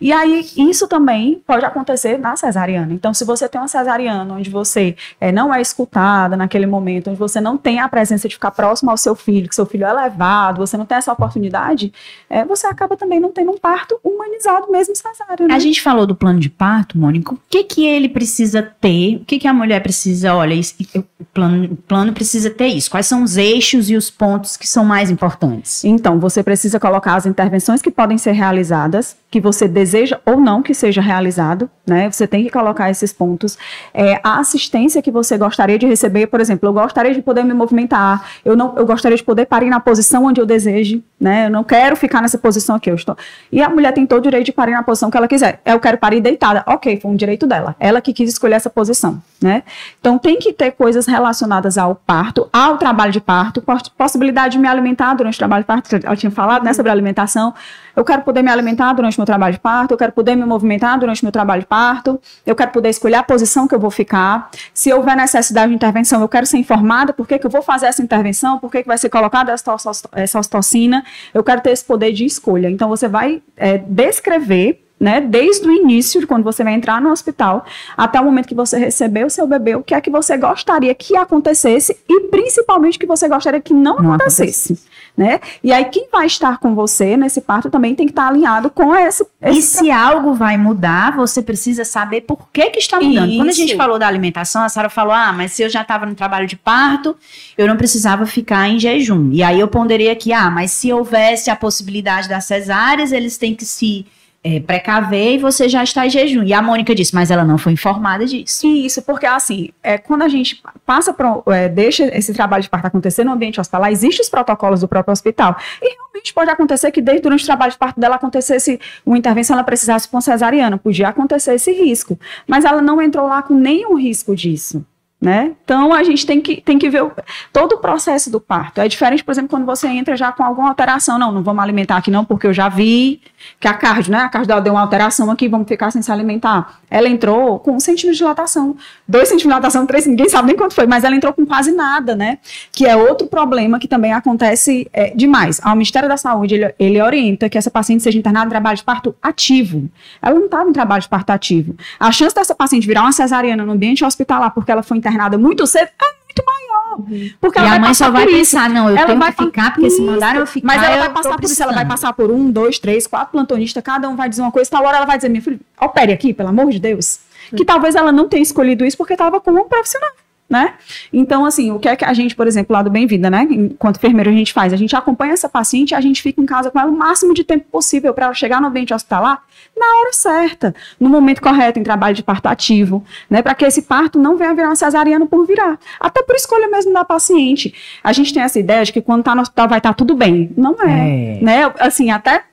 [0.00, 2.92] E aí, isso também pode acontecer na cesariana.
[2.92, 7.18] Então, se você tem uma cesariana onde você é, não é escutada naquele momento, onde
[7.18, 9.92] você não tem a presença de ficar próximo ao seu filho, que seu filho é
[9.92, 11.92] levado, você não tem essa oportunidade,
[12.28, 15.46] é, você acaba também não tendo um parto humanizado mesmo cesárea.
[15.46, 15.54] Né?
[15.54, 17.34] A gente falou do plano de parto, Mônica.
[17.34, 19.16] O que que ele precisa ter?
[19.16, 20.34] O que que a mulher precisa?
[20.34, 22.90] Olha, isso, o, plano, o plano precisa ter isso.
[22.90, 25.84] Quais são os eixos e os pontos que são mais importantes?
[25.84, 30.62] Então, você precisa colocar as intervenções que podem ser realizadas, que você deseja ou não
[30.62, 32.10] que seja realizado, né?
[32.10, 33.58] Você tem que colocar esses pontos.
[33.92, 37.52] É, a assistência que você gostaria de receber, por exemplo, eu gostaria de poder me
[37.52, 41.46] movimentar, eu não, eu gostaria de poder parir na posição onde eu deseje, né?
[41.46, 43.16] Eu não quero ficar nessa posição aqui, eu estou.
[43.52, 45.60] E a mulher tem todo o direito de parir na posição que ela quiser.
[45.64, 47.76] Eu quero parir deitada, ok, foi um direito dela.
[47.78, 49.62] Ela que quis escolher essa posição, né?
[50.00, 53.62] Então tem que ter coisas relacionadas ao parto, ao trabalho de parto,
[53.96, 55.94] possibilidade de me alimentar durante o trabalho de parto.
[56.02, 57.52] Ela tinha falado, né, sobre alimentação.
[57.94, 60.44] Eu quero poder me alimentar durante o meu trabalho de parto, eu quero poder me
[60.44, 63.90] movimentar durante meu trabalho de parto, eu quero poder escolher a posição que eu vou
[63.90, 64.50] ficar.
[64.72, 67.86] Se houver necessidade de intervenção, eu quero ser informada por que, que eu vou fazer
[67.86, 71.04] essa intervenção, por que, que vai ser colocada essa ocitocina.
[71.32, 72.70] Eu quero ter esse poder de escolha.
[72.70, 77.64] Então, você vai é, descrever né, desde o início, quando você vai entrar no hospital,
[77.96, 80.94] até o momento que você recebeu o seu bebê, o que é que você gostaria
[80.94, 84.72] que acontecesse e principalmente o que você gostaria que não, não acontecesse.
[84.72, 84.98] acontecesse.
[85.16, 85.40] Né?
[85.64, 88.94] E aí, quem vai estar com você nesse parto também tem que estar alinhado com
[88.94, 89.26] esse.
[89.42, 93.28] esse e se algo vai mudar, você precisa saber por que, que está mudando.
[93.28, 93.38] Isso.
[93.38, 96.06] Quando a gente falou da alimentação, a Sara falou: ah, mas se eu já estava
[96.06, 97.16] no trabalho de parto,
[97.56, 99.32] eu não precisava ficar em jejum.
[99.32, 103.56] E aí eu ponderei aqui: ah, mas se houvesse a possibilidade das cesáreas, eles têm
[103.56, 104.06] que se
[104.42, 106.42] é, precaver e você já está em jejum.
[106.42, 108.66] E a Mônica disse, mas ela não foi informada disso.
[108.66, 112.86] Isso, porque assim, é, quando a gente passa para é, deixa esse trabalho de parto
[112.86, 115.56] acontecer no ambiente hospitalar, existem os protocolos do próprio hospital.
[115.82, 119.54] E realmente pode acontecer que desde durante o trabalho de parto dela acontecesse uma intervenção,
[119.54, 122.18] ela precisasse com cesariana, podia acontecer esse risco.
[122.46, 124.84] Mas ela não entrou lá com nenhum risco disso.
[125.20, 125.56] Né?
[125.64, 127.10] Então a gente tem que, tem que ver o,
[127.52, 128.80] todo o processo do parto.
[128.80, 131.18] É diferente, por exemplo, quando você entra já com alguma alteração.
[131.18, 133.20] Não, não vamos alimentar aqui não, porque eu já vi
[133.58, 134.18] que a cardio, né?
[134.18, 136.78] A cardio dela deu uma alteração aqui, vamos ficar sem se alimentar.
[136.88, 138.76] Ela entrou com um centímetro de dilatação,
[139.08, 141.72] dois centímetros de dilatação, três, ninguém sabe nem quanto foi, mas ela entrou com quase
[141.72, 142.38] nada, né?
[142.70, 145.60] Que é outro problema que também acontece é, demais.
[145.64, 148.84] O Ministério da Saúde, ele, ele orienta que essa paciente seja internada em trabalho de
[148.84, 149.90] parto ativo.
[150.22, 151.74] Ela não estava em trabalho de parto ativo.
[151.98, 155.07] A chance dessa paciente virar uma cesariana no ambiente hospitalar porque ela foi internada
[155.38, 156.98] muito cedo é muito maior.
[156.98, 157.30] Uhum.
[157.40, 159.90] Porque e a mãe só vai pensar, não, eu ela tenho vai que ficar, porque
[159.90, 162.50] se mandaram eu ficar, Mas ela vai passar por isso, ela vai passar por um,
[162.50, 165.28] dois, três, quatro plantonistas, cada um vai dizer uma coisa, tal hora ela vai dizer,
[165.28, 167.20] minha filha, opere aqui, pelo amor de Deus.
[167.56, 170.10] Que talvez ela não tenha escolhido isso porque estava com um profissional
[170.48, 170.74] né?
[171.12, 173.46] Então, assim, o que é que a gente, por exemplo, lá do Bem-Vinda, né?
[173.50, 174.72] Enquanto enfermeiro, a gente faz?
[174.72, 177.34] A gente acompanha essa paciente e a gente fica em casa com ela o máximo
[177.34, 179.42] de tempo possível para ela chegar no ambiente hospitalar
[179.76, 183.42] na hora certa, no momento correto, em trabalho de parto ativo, né?
[183.42, 185.78] Para que esse parto não venha virar uma cesariana por virar.
[186.00, 187.74] Até por escolha mesmo da paciente.
[188.02, 190.14] A gente tem essa ideia de que quando está no hospital vai estar tá tudo
[190.14, 190.50] bem.
[190.56, 191.38] Não é, é.
[191.42, 191.72] né?
[191.78, 192.44] Assim, até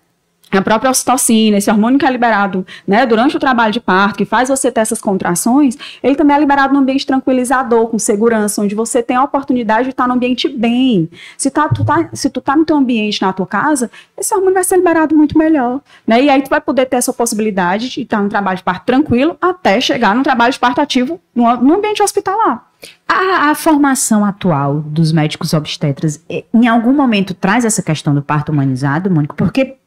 [0.52, 4.26] a própria ocitocina, esse hormônio que é liberado né, durante o trabalho de parto, que
[4.26, 8.76] faz você ter essas contrações, ele também é liberado num ambiente tranquilizador, com segurança, onde
[8.76, 11.10] você tem a oportunidade de estar no ambiente bem.
[11.38, 14.54] Se, tá, tu, tá, se tu tá no teu ambiente, na tua casa, esse hormônio
[14.54, 15.82] vai ser liberado muito melhor.
[16.08, 16.24] Né?
[16.24, 19.38] E aí tu vai poder ter essa possibilidade de estar no trabalho de parto tranquilo
[19.42, 22.66] até chegar no trabalho de parto ativo no ambiente hospitalar.
[23.08, 28.22] A, a, formação atual dos médicos obstetras, eh, em algum momento, traz essa questão do
[28.22, 29.36] parto humanizado, Mônica?
[29.36, 29.78] Porque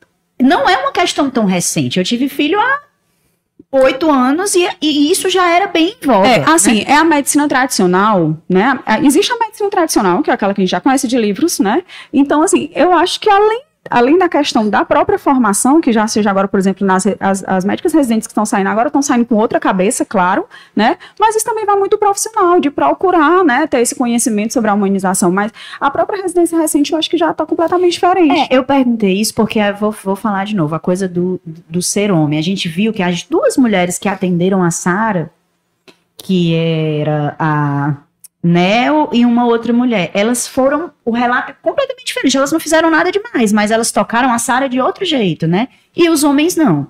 [0.41, 1.99] não é uma questão tão recente.
[1.99, 2.80] Eu tive filho há
[3.70, 6.26] oito anos e, e, isso já era bem em voga.
[6.26, 6.84] É, assim, né?
[6.89, 8.78] é a medicina tradicional, né?
[9.03, 11.82] Existe a medicina tradicional, que é aquela que a gente já conhece de livros, né?
[12.12, 16.30] Então, assim, eu acho que além além da questão da própria formação, que já seja
[16.30, 19.34] agora, por exemplo, nas, as, as médicas residentes que estão saindo agora estão saindo com
[19.34, 20.97] outra cabeça, claro, né?
[21.18, 25.30] Mas isso também vai muito profissional, de procurar, né, ter esse conhecimento sobre a humanização.
[25.30, 28.53] Mas a própria residência recente eu acho que já está completamente diferente.
[28.53, 32.11] É, eu perguntei isso porque vou, vou falar de novo, a coisa do, do ser
[32.11, 32.39] homem.
[32.39, 35.30] A gente viu que as duas mulheres que atenderam a Sara,
[36.16, 37.97] que era a
[38.43, 40.11] Nel e uma outra mulher.
[40.14, 42.36] Elas foram, o relato é completamente diferente.
[42.36, 45.68] Elas não fizeram nada demais, mas elas tocaram a Sara de outro jeito, né?
[45.97, 46.86] E os homens não.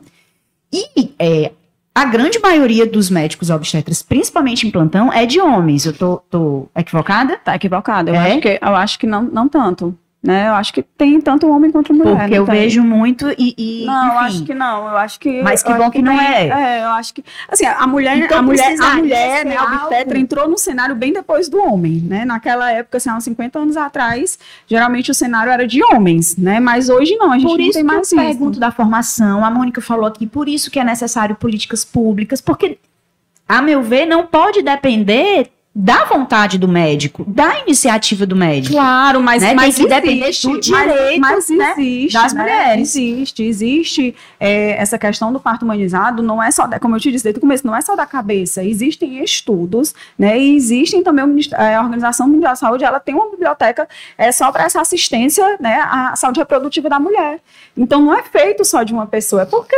[0.73, 1.53] E é,
[1.95, 5.85] a grande maioria dos médicos obstetras, principalmente em plantão, é de homens.
[5.85, 7.37] Eu tô, tô equivocada?
[7.39, 8.11] Tá equivocada.
[8.11, 8.33] Eu, é?
[8.33, 9.99] acho, que, eu acho que não, não tanto.
[10.21, 10.49] Né?
[10.49, 12.19] Eu acho que tem tanto homem quanto mulher.
[12.19, 12.55] Porque eu tem?
[12.57, 13.55] vejo muito e.
[13.57, 14.25] e, Não, eu enfim.
[14.27, 14.89] acho que não.
[14.89, 15.43] Eu acho que.
[15.43, 16.49] Mas que eu bom acho que não tem- é.
[16.49, 17.25] É, eu acho que.
[17.49, 21.13] Assim, a mulher, Então a mulher, a mulher, né, a obstetra entrou no cenário bem
[21.13, 22.25] depois do homem, né?
[22.25, 26.59] Naquela época, assim, há uns 50 anos atrás, geralmente o cenário era de homens, né?
[26.59, 28.27] Mas hoje não, a gente Por não isso tem que mais eu isso.
[28.29, 32.77] pergunto da formação, a Mônica falou aqui, por isso que é necessário políticas públicas, porque,
[33.49, 35.51] a meu ver, não pode depender
[35.81, 38.75] da vontade do médico, da iniciativa do médico.
[38.75, 39.55] Claro, mas, Né?
[39.55, 42.41] mas Tem que depender existe, do mas- direito, mas, né, existe, das né?
[42.43, 42.81] mulheres.
[42.97, 47.13] Existe, existe é, essa questão do parto humanizado, não é só, da, como eu te
[47.13, 51.25] disse desde o começo, não é só da cabeça, existem estudos, né, e existem também,
[51.53, 55.57] é, a Organização Mundial da Saúde, ela tem uma biblioteca é, só para essa assistência,
[55.61, 57.39] né, à saúde reprodutiva da mulher.
[57.77, 59.77] Então, não é feito só de uma pessoa, é porque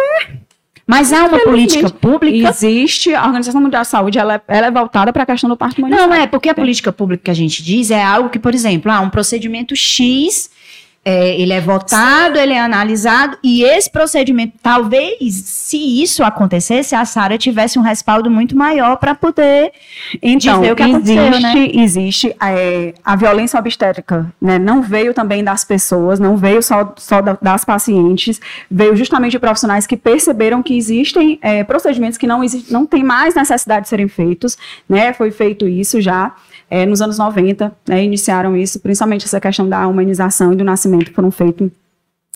[0.90, 2.48] Mas há uma política pública.
[2.50, 5.56] existe, a Organização Mundial da Saúde, ela, é- ela é voltada para a questão do
[5.56, 6.08] parto humanizado.
[6.08, 8.90] Não, é porque a política pública que a gente diz é algo que, por exemplo,
[8.90, 10.50] ah, um procedimento X,
[11.02, 17.04] é, ele é votado, ele é analisado, e esse procedimento, talvez, se isso acontecesse, a
[17.06, 19.72] Sara tivesse um respaldo muito maior para poder
[20.22, 21.70] Então, dizer o que aconteceu, existe, né?
[21.82, 24.58] existe é, a violência obstétrica, né?
[24.58, 28.38] Não veio também das pessoas, não veio só, só da- das pacientes,
[28.70, 33.02] veio justamente de profissionais que perceberam que existem é, procedimentos que não, exi- não tem
[33.02, 35.14] mais necessidade de serem feitos, né?
[35.14, 36.34] Foi feito isso já.
[36.70, 41.12] É, nos anos 90, né, iniciaram isso, principalmente essa questão da humanização e do nascimento
[41.12, 41.68] foram feitos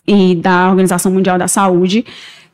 [0.07, 2.05] e da Organização Mundial da Saúde.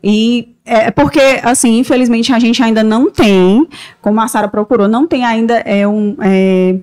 [0.04, 3.66] E é porque, assim, infelizmente a gente ainda não tem,
[4.00, 6.76] como a Sara procurou, não tem ainda é, um, é,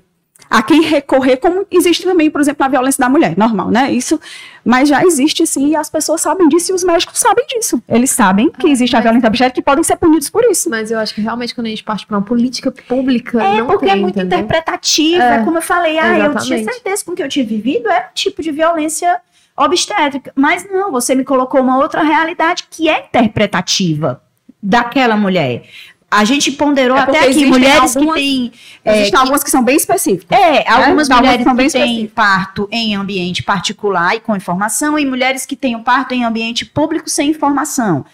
[0.49, 3.91] a quem recorrer, como existe também, por exemplo, na violência da mulher, normal, né?
[3.91, 4.19] Isso,
[4.63, 7.81] mas já existe sim, e as pessoas sabem disso e os médicos sabem disso.
[7.87, 10.69] Eles sabem que existe a violência obstétrica e podem ser punidos por isso.
[10.69, 13.67] Mas eu acho que realmente quando a gente parte pra uma política pública, É, não
[13.67, 14.39] porque tem, é muito entendeu?
[14.39, 15.23] interpretativa.
[15.23, 17.89] É, É, como eu falei, ah, eu tinha certeza com o que eu tinha vivido
[17.89, 19.19] era um tipo de violência
[19.55, 20.31] obstétrica.
[20.35, 24.21] Mas não, você me colocou uma outra realidade que é interpretativa
[24.61, 25.63] daquela mulher.
[26.09, 28.51] A gente ponderou É até aqui mulheres algumas- que têm.
[28.85, 30.39] é, Existem algumas que são bem específicas.
[30.39, 31.15] É, algumas Né?
[31.15, 35.45] Algumas mulheres são bem que têm parto em ambiente particular e com informação, e mulheres
[35.45, 38.05] que têm o parto em ambiente público sem informação.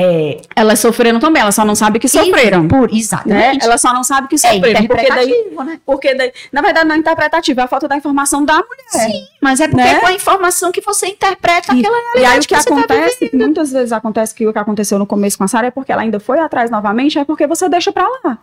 [0.00, 2.68] É, Elas sofreram também, elas só não sabem que sofreram.
[2.68, 2.98] por, Né?
[2.98, 3.64] exatamente.
[3.64, 4.86] Elas só não sabem que É sofreram.
[4.86, 5.80] porque daí, interpretativo, né?
[5.84, 8.86] porque daí, na verdade, não é interpretativa, é a falta da informação da mulher.
[9.10, 9.94] Sim, mas é porque Né?
[9.94, 12.68] é com a informação que você interpreta E- aquela E aí realidade o que, você
[12.68, 15.70] tá acontece, muitas vezes acontece que o que aconteceu no começo com a Sara é
[15.72, 18.38] porque ela ainda foi atrás novamente, é porque você deixa pra lá.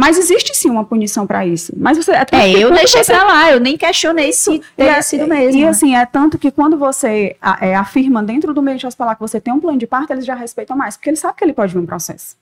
[0.00, 1.72] Mas existe sim uma punição pra isso.
[1.76, 4.96] Mas você é, É, eu deixei você- pra lá, eu nem questionei se E teria
[4.96, 5.58] é- sido mesmo.
[5.60, 5.68] E né?
[5.68, 9.20] assim, é tanto que quando você a- é, afirma dentro do meio de hospitalar que
[9.20, 11.52] você tem um plano de parto, eles já respeitam mais, porque eles sabem que ele
[11.52, 12.34] pode vir um processo.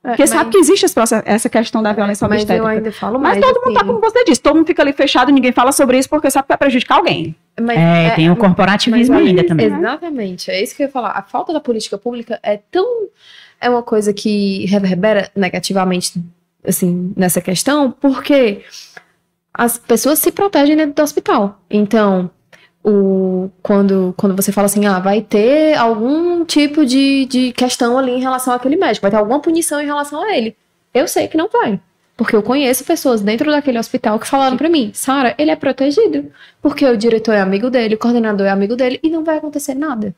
[0.00, 2.68] Porque É, sabe que existe esse processo- essa questão da violência mas eu obstétrica.
[2.70, 3.44] ainda falo Mas mais.
[3.52, 5.98] todo mundo tá assim, como você disse, todo mundo fica ali fechado, ninguém fala sobre
[5.98, 7.34] isso porque sabe que vai prejudicar alguém.
[7.60, 9.68] mas É, tem o corporativismo mas- ainda também.
[9.68, 9.78] né?
[9.78, 11.10] Exatamente, é isso que eu ia falar.
[11.10, 13.08] A falta da política pública é tão.
[13.60, 16.14] É uma coisa que reverbera negativamente,
[16.66, 18.64] assim, nessa questão, porque
[19.52, 21.60] as pessoas se protegem dentro do hospital.
[21.70, 22.30] Então,
[22.84, 28.12] o, quando, quando você fala assim, ah, vai ter algum tipo de, de questão ali
[28.12, 30.56] em relação àquele médico, vai ter alguma punição em relação a ele.
[30.92, 31.80] Eu sei que não vai.
[32.16, 36.30] Porque eu conheço pessoas dentro daquele hospital que falaram pra mim, Sara, ele é protegido.
[36.60, 39.74] Porque o diretor é amigo dele, o coordenador é amigo dele e não vai acontecer
[39.74, 40.14] nada.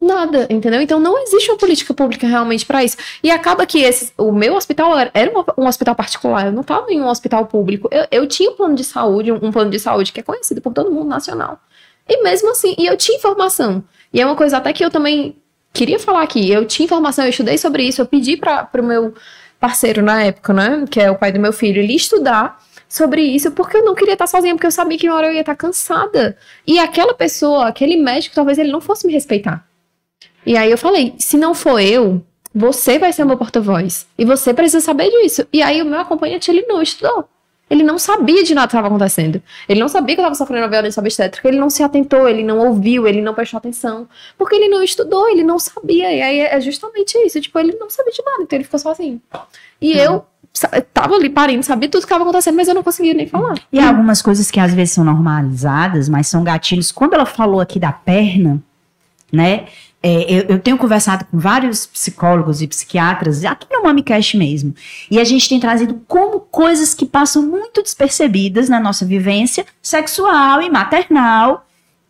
[0.00, 0.80] Nada, entendeu?
[0.82, 2.96] Então não existe uma política pública realmente pra isso.
[3.22, 6.60] E acaba que esse, o meu hospital era, era uma- um hospital particular, eu não
[6.60, 7.88] estava em um hospital público.
[7.90, 10.60] Eu, eu tinha um plano de saúde, um, um plano de saúde que é conhecido
[10.60, 11.58] por todo mundo nacional.
[12.08, 13.82] E mesmo assim, e eu tinha informação.
[14.12, 15.36] E é uma coisa até que eu também
[15.72, 16.50] queria falar aqui.
[16.50, 19.14] Eu tinha informação, eu estudei sobre isso, eu pedi para o meu
[19.58, 23.50] parceiro na época, né, que é o pai do meu filho, ele estudar sobre isso,
[23.52, 25.56] porque eu não queria estar sozinha, porque eu sabia que uma hora eu ia estar
[25.56, 26.36] cansada.
[26.66, 29.66] E aquela pessoa, aquele médico, talvez ele não fosse me respeitar.
[30.46, 32.24] E aí eu falei, se não for eu,
[32.54, 34.06] você vai ser o meu porta-voz.
[34.16, 35.46] E você precisa saber disso.
[35.52, 37.28] E aí o meu acompanhante, ele não estudou.
[37.68, 39.42] Ele não sabia de nada que estava acontecendo.
[39.68, 41.48] Ele não sabia que eu estava sofrendo violência obstétrica.
[41.48, 44.08] Ele não se atentou, ele não ouviu, ele não prestou atenção.
[44.38, 46.12] Porque ele não estudou, ele não sabia.
[46.12, 47.40] E aí é justamente isso.
[47.40, 49.20] Tipo, ele não sabia de nada, então ele ficou sozinho.
[49.80, 50.24] E eu
[50.94, 53.58] tava ali parindo, sabia tudo que estava acontecendo, mas eu não conseguia nem falar.
[53.72, 56.92] E algumas coisas que às vezes são normalizadas, mas são gatilhos.
[56.92, 58.62] Quando ela falou aqui da perna,
[59.32, 59.66] né?
[60.02, 64.74] É, eu, eu tenho conversado com vários psicólogos e psiquiatras, aqui no MamiCast mesmo,
[65.10, 70.62] e a gente tem trazido como coisas que passam muito despercebidas na nossa vivência sexual
[70.62, 71.66] e maternal,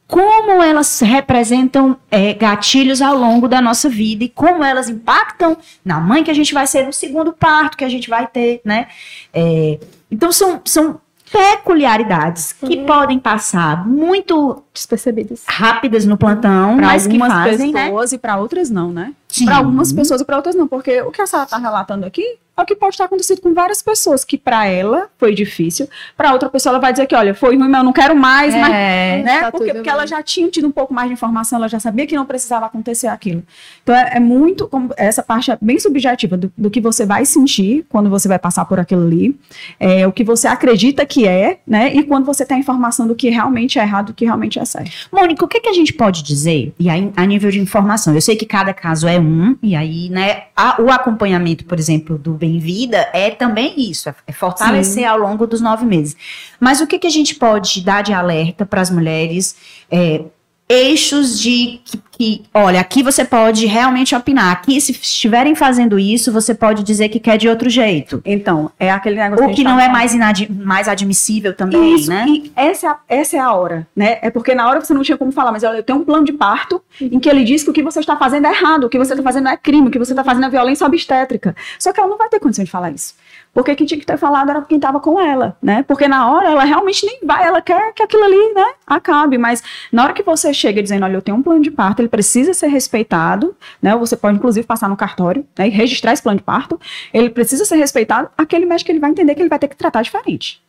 [0.07, 5.99] como elas representam é, gatilhos ao longo da nossa vida e como elas impactam na
[5.99, 8.87] mãe que a gente vai ser no segundo parto que a gente vai ter, né?
[9.32, 11.01] É, então são, são
[11.37, 15.45] peculiaridades que podem passar muito Despercebidas.
[15.47, 17.84] rápidas no plantão, Para mas que algumas fazem, né?
[17.84, 19.12] pessoas e para outras não, né?
[19.45, 22.39] Para algumas pessoas e para outras não, porque o que a Sara está relatando aqui
[22.57, 26.33] é o que pode estar acontecendo com várias pessoas, que para ela foi difícil, para
[26.33, 28.73] outra pessoa ela vai dizer que, olha, foi ruim, mas eu não quero mais, mas
[28.73, 29.41] É, né?
[29.41, 32.07] tá porque porque ela já tinha tido um pouco mais de informação, ela já sabia
[32.07, 33.43] que não precisava acontecer aquilo.
[33.83, 37.25] Então é, é muito, como- essa parte é bem subjetiva do, do que você vai
[37.27, 39.39] sentir quando você vai passar por aquilo ali,
[39.79, 41.93] é, o que você acredita que é, né?
[41.95, 44.65] E quando você tem a informação do que realmente é errado, do que realmente é
[44.65, 44.91] certo.
[45.13, 48.15] Mônica, o que, que a gente pode dizer, e aí, a nível de informação?
[48.15, 52.17] Eu sei que cada caso é um, e aí, né, a- o acompanhamento, por exemplo,
[52.17, 56.17] do Bem-Vida é também isso, é, é fortalecer ao longo dos nove meses.
[56.61, 59.57] Mas o que, que a gente pode dar de alerta para as mulheres?
[59.91, 60.25] é,
[60.69, 64.53] eixos de que, que, olha, aqui você pode realmente opinar.
[64.53, 68.21] Aqui, se estiverem fazendo isso, você pode dizer que quer de outro jeito.
[68.25, 70.14] Então, é aquele negócio O gente que não é mais,
[70.49, 72.25] mais admissível também, Isso, né?
[72.29, 74.19] e essa, é a- essa é a hora, né?
[74.23, 76.25] É porque na hora você não tinha como falar, mas olha, eu tenho um plano
[76.25, 78.89] de parto em que ele diz que o que você está fazendo é errado, o
[78.89, 81.55] que você está fazendo é crime, o que você está fazendo é violência obstétrica.
[81.79, 83.14] Só que ela não vai ter condição de falar isso.
[83.57, 85.83] Porque quem tinha que ter falado era quem estava com ela, né?
[85.85, 89.39] Porque na hora ela realmente nem vai, ela quer que aquilo ali, né, acabe.
[89.39, 92.09] Mas na hora que você chega dizendo, olha, eu tenho um plano de parto, ele
[92.11, 93.97] precisa ser respeitado, né?
[93.97, 96.79] Você pode inclusive passar no cartório, né, e registrar esse plano de parto.
[97.15, 98.29] Ele precisa ser respeitado.
[98.37, 100.61] Aquele médico ele vai entender que ele vai ter que tratar diferente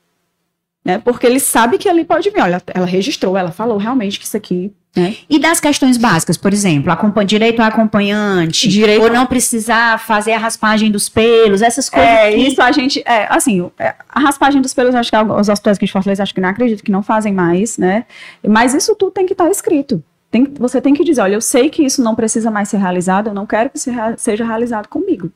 [0.88, 0.98] né?
[1.00, 2.42] Porque ele sabe que ali pode vir.
[2.42, 4.74] Olha, ela registrou, ela falou realmente que isso aqui.
[4.98, 5.16] Né?
[5.30, 6.92] E das questões básicas, por exemplo,
[7.26, 12.32] direito ao acompanhante, Direito- ou não precisar fazer a raspagem dos pelos, essas coisas É,
[12.32, 12.38] que...
[12.38, 13.04] isso a gente.
[13.06, 16.34] É, assim, é, a raspagem dos pelos, acho que os hospitais aqui de Fortaleza acho
[16.34, 18.06] que não acredito que não fazem mais, né?
[18.46, 20.04] Mas isso tudo tem que estar escrito.
[20.30, 23.28] Tem, você tem que dizer, olha, eu sei que isso não precisa mais ser realizado,
[23.28, 23.80] eu não quero que
[24.18, 25.32] seja realizado comigo.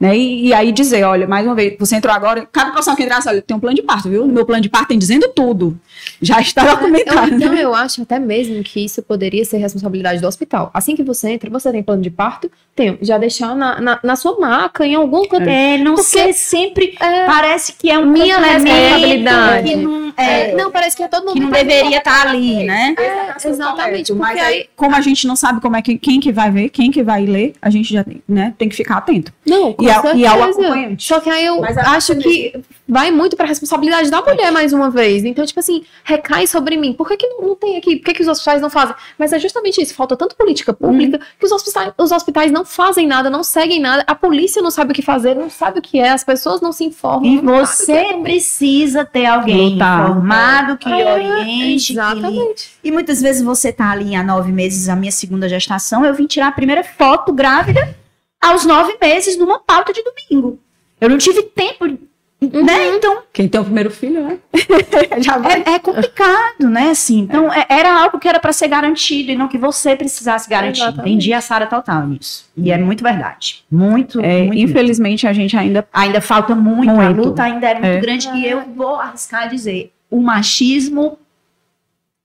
[0.00, 0.16] Né?
[0.16, 3.28] E, e aí dizer, olha, mais uma vez, você entrou agora, cada profissional que entrasse,
[3.28, 4.26] olha, tem um plano de parto, viu?
[4.26, 5.76] No meu plano de parto tem dizendo tudo.
[6.22, 7.34] Já está Eu, documentado.
[7.34, 10.70] então, eu acho até mesmo que isso poderia ser responsabilidade do hospital.
[10.72, 12.48] Assim que você entra, você tem plano de parto?
[12.76, 12.96] Tenho.
[13.02, 15.48] Já deixar na, na, na sua maca, em algum canto.
[15.48, 16.94] É, não Porque- ser sempre...
[17.00, 19.68] É, Parece que é um Minha responsabilidade.
[19.68, 21.34] Que não, é, é, não, parece que é todo mundo.
[21.34, 22.94] que não deveria estar ali, né?
[22.98, 24.12] É, exatamente.
[24.12, 24.68] Mas Porque aí, aí.
[24.76, 27.24] como a gente não sabe como é que, quem que vai ver, quem que vai
[27.26, 29.32] ler, a gente já tem, né, tem que ficar atento.
[29.46, 31.06] Não, com E, a, e ao acompanhante.
[31.06, 32.52] Só que aí eu Mas a acho que
[32.88, 35.24] vai muito pra responsabilidade da mulher mais uma vez.
[35.24, 36.92] Então, tipo assim, recai sobre mim.
[36.92, 37.96] Por que, que não, não tem aqui?
[37.96, 38.94] Por que, que os hospitais não fazem?
[39.18, 39.94] Mas é justamente isso.
[39.94, 44.04] Falta tanto política pública que os hospitais, os hospitais não fazem nada, não seguem nada.
[44.06, 46.10] A polícia não sabe o que fazer, não sabe o que é.
[46.10, 47.24] As pessoas não se informam.
[47.24, 50.04] E que é você precisa ter alguém Lutar.
[50.04, 52.70] informado que É, oriente, que Exatamente.
[52.82, 56.26] E muitas vezes você tá ali há nove meses, a minha segunda gestação, eu vim
[56.26, 57.96] tirar a primeira foto grávida
[58.40, 60.58] aos nove meses numa pauta de domingo.
[61.00, 62.96] Eu não tive tempo, né?
[62.96, 64.38] Então Quem tem o primeiro filho, né?
[65.20, 65.62] já vai.
[65.66, 66.90] é, é complicado, né?
[66.90, 70.48] Assim, então é- era algo que era para ser garantido e não que você precisasse
[70.48, 70.80] garantir.
[70.82, 71.08] Exatamente.
[71.10, 72.48] Entendi a Sara total nisso.
[72.56, 73.64] E é muito verdade.
[73.70, 74.56] Muito, É, muito.
[74.60, 75.86] infelizmente, a gente ainda.
[75.92, 77.20] Ainda falta muito, a Muito.
[77.22, 77.98] luta ainda é muito É.
[78.00, 81.18] grande e eu vou arriscar dizer, o machismo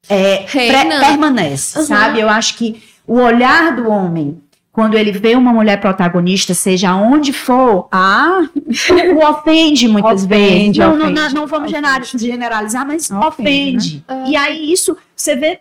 [0.09, 0.37] é,
[0.99, 1.85] permanece, Uhum.
[1.85, 2.19] sabe?
[2.19, 4.41] Eu acho que o olhar do homem,
[4.73, 8.41] quando ele vê uma mulher protagonista, seja onde for, Ah,
[9.15, 10.77] o ofende muitas Ofende, vezes.
[10.77, 11.71] Não, não, ofende, não, não vamos ofende.
[11.71, 14.23] generali- generalizar, mas Ofende, né?
[14.27, 15.59] E aí isso, você vê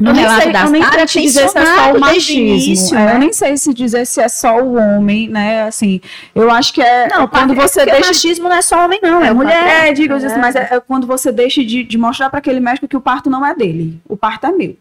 [0.00, 2.40] no eu relato sei, da eu nem te dizer se é só o machismo.
[2.40, 3.14] início, É, né?
[3.14, 5.62] Eu nem sei se dizer se é só o homem, né?
[5.64, 6.00] Assim,
[6.34, 8.08] eu acho que é Não, quando você porque o deixa.
[8.08, 9.88] machismo não é só homem, não, é, mulher.
[9.88, 12.86] É, digo isso, mas é, é quando você deixa de, de mostrar para aquele médico
[12.88, 14.76] que o parto não é dele, o parto é meu.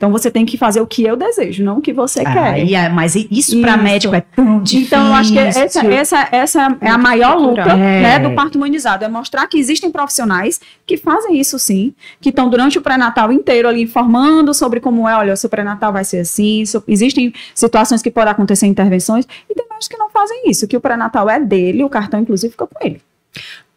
[0.00, 2.64] Então você tem que fazer o que eu desejo, não o que você Ah, quer.
[2.64, 4.86] e é- mas isso para médico é tão difícil.
[4.86, 7.76] Então, eu acho que essa, essa, essa é a maior luta cultural.
[7.76, 8.18] né, É.
[8.18, 9.04] do parto humanizado.
[9.04, 13.68] É mostrar que existem profissionais que fazem isso sim, que estão durante o pré-natal inteiro
[13.68, 18.00] ali informando sobre como é, olha, o seu pré-natal vai ser assim, so- existem situações
[18.00, 21.38] que podem acontecer intervenções, e tem médicos que não fazem isso, que o pré-natal é
[21.38, 23.02] dele, o cartão inclusive fica com ele.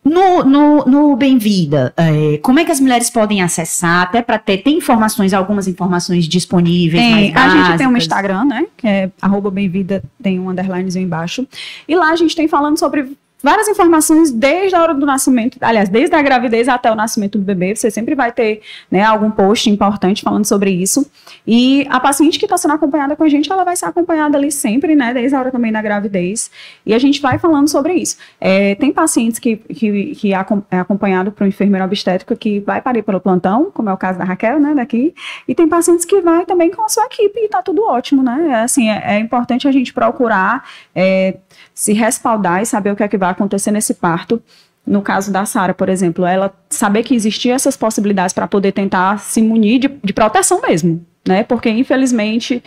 [0.04, 4.58] No, no, no Bem-Vida, é, como é que as mulheres podem acessar, até para ter,
[4.58, 7.96] tem informações, algumas informações disponíveis, Tem, a gente tem um?
[7.96, 8.66] Instagram, né?
[8.76, 11.48] Que é arroba bemvida, tem um underlinezinho embaixo.
[11.88, 15.90] E lá a gente tem falando sobre várias informações desde a hora do nascimento, aliás,
[15.90, 17.76] desde a gravidez até o nascimento do bebê.
[17.76, 21.06] Você sempre vai ter né, algum post importante falando sobre isso.
[21.46, 24.52] E a paciente que está sendo acompanhada com a gente, ela vai ser acompanhada ali
[24.52, 25.14] sempre, né?
[25.14, 26.50] Desde a hora também da gravidez.
[26.86, 28.18] E a gente vai falando sobre isso.
[28.40, 32.82] É, tem pacientes que, que, que é é acompanhado por um enfermeiro obstétrico que vai
[32.82, 34.74] parir pelo plantão, como é o caso da Raquel, né?
[34.74, 35.14] Daqui.
[35.48, 38.50] E tem pacientes que vai também com a sua equipe e tá tudo ótimo, né?
[38.50, 41.38] É, Assim, é, é importante a gente procurar é,
[41.74, 44.42] se respaldar e saber o que é que vai acontecer nesse parto.
[44.86, 49.20] no caso da Sara, por exemplo, ela saber que existiam essas possibilidades para poder tentar
[49.20, 51.44] se munir de, de, proteção mesmo, né?
[51.44, 52.62] Porque, infelizmente,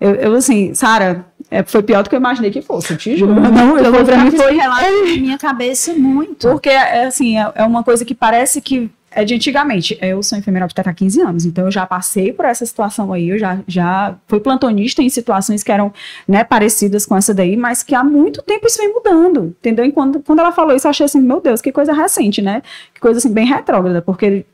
[0.00, 3.34] eu, eu assim, Sara, é, foi pior do que eu imaginei que fosse, te juro.
[3.34, 6.48] Não, eu, pra mim foi na minha cabeça muito.
[6.48, 9.98] Porque, é, assim, é, é uma coisa que parece que é de antigamente.
[10.00, 13.28] Eu sou enfermeira obstetra há 15 anos, então eu já passei por essa situação aí,
[13.28, 15.92] eu já, já fui plantonista em situações que eram
[16.26, 19.84] né, parecidas com essa daí, mas que há muito tempo isso vem mudando, entendeu?
[19.84, 22.62] E quando, quando ela falou isso, eu achei assim, meu Deus, que coisa recente, né?
[22.92, 24.44] Que coisa assim, bem retrógrada, porque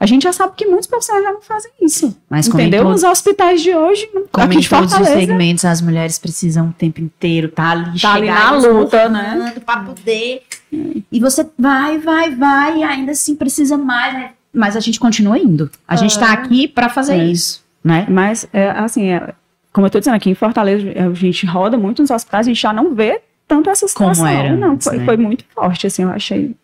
[0.00, 2.16] a gente já sabe que muitos profissionais já não fazem isso.
[2.28, 2.84] Mas entendeu?
[2.84, 6.72] Nos hospitais de hoje, como aqui em de todos os segmentos, as mulheres precisam o
[6.72, 9.52] tempo inteiro estar tá ali, tá ali na luta, né?
[9.64, 10.42] Para poder.
[10.72, 14.30] E você vai, vai, vai, e ainda assim precisa mais, né?
[14.50, 15.70] Mas a gente continua indo.
[15.86, 16.32] A gente está é.
[16.32, 17.26] aqui para fazer é.
[17.26, 18.06] isso, né?
[18.08, 19.34] Mas, é, assim, é,
[19.70, 22.60] como eu estou dizendo aqui em Fortaleza, a gente roda muito nos hospitais, a gente
[22.60, 24.24] já não vê tanto essa situação.
[24.24, 25.04] Como era não, antes, foi, né?
[25.04, 26.56] foi muito forte, assim, eu achei.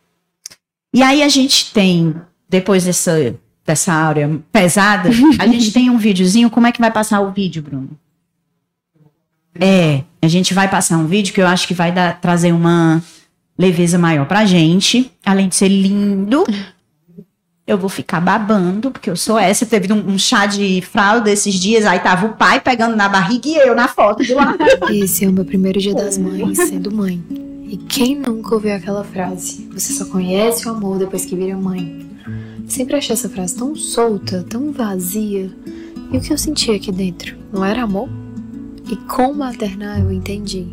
[0.95, 2.15] E aí a gente tem
[2.49, 3.35] depois dessa,
[3.65, 6.51] dessa área pesada, a gente tem um videozinho.
[6.51, 7.91] Como é que vai passar o vídeo, Bruno?
[9.59, 13.03] É, a gente vai passar um vídeo que eu acho que vai dar, trazer uma
[13.59, 15.11] leveza maior pra gente.
[15.25, 16.45] Além de ser lindo,
[17.67, 19.67] eu vou ficar babando, porque eu sou essa.
[19.67, 23.49] Teve um, um chá de fralda esses dias, aí tava o pai pegando na barriga
[23.49, 24.59] e eu na foto do lado.
[24.91, 27.23] Esse é o meu primeiro dia das mães, sendo mãe.
[27.69, 29.69] E quem nunca ouviu aquela frase?
[29.73, 32.06] Você só conhece o amor depois que vira mãe.
[32.67, 35.51] Sempre achei essa frase tão solta, tão vazia.
[36.13, 37.37] E o que eu sentia aqui dentro?
[37.53, 38.09] Não era amor?
[38.91, 40.67] E com maternar eu entendi.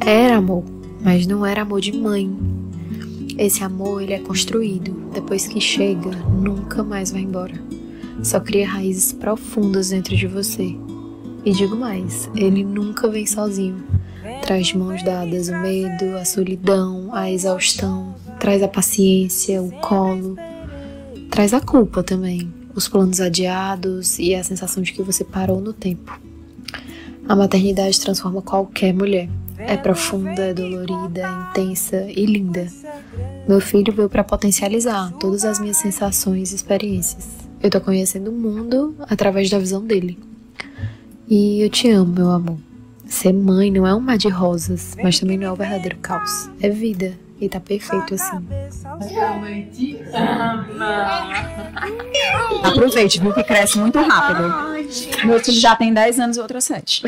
[0.00, 0.64] Era amor,
[1.02, 2.30] mas não era amor de mãe.
[3.36, 4.92] Esse amor ele é construído.
[5.12, 7.54] Depois que chega, nunca mais vai embora.
[8.22, 10.76] Só cria raízes profundas dentro de você.
[11.44, 13.84] E digo mais, ele nunca vem sozinho.
[14.42, 20.36] Traz de mãos dadas o medo, a solidão, a exaustão, traz a paciência, o colo,
[21.30, 25.72] traz a culpa também, os planos adiados e a sensação de que você parou no
[25.72, 26.18] tempo.
[27.28, 29.28] A maternidade transforma qualquer mulher.
[29.58, 32.66] É profunda, é dolorida, intensa e linda.
[33.48, 37.26] Meu filho veio para potencializar todas as minhas sensações e experiências.
[37.62, 40.18] Eu tô conhecendo o mundo através da visão dele.
[41.28, 42.58] E eu te amo, meu amor.
[43.06, 46.50] Ser mãe não é um mar de rosas, mas também não é o verdadeiro caos.
[46.60, 48.46] É vida, e tá perfeito assim.
[52.62, 53.32] Aproveite, viu?
[53.34, 54.48] Que cresce muito rápido.
[55.26, 57.02] Meu filho já tem 10 anos e outro 7.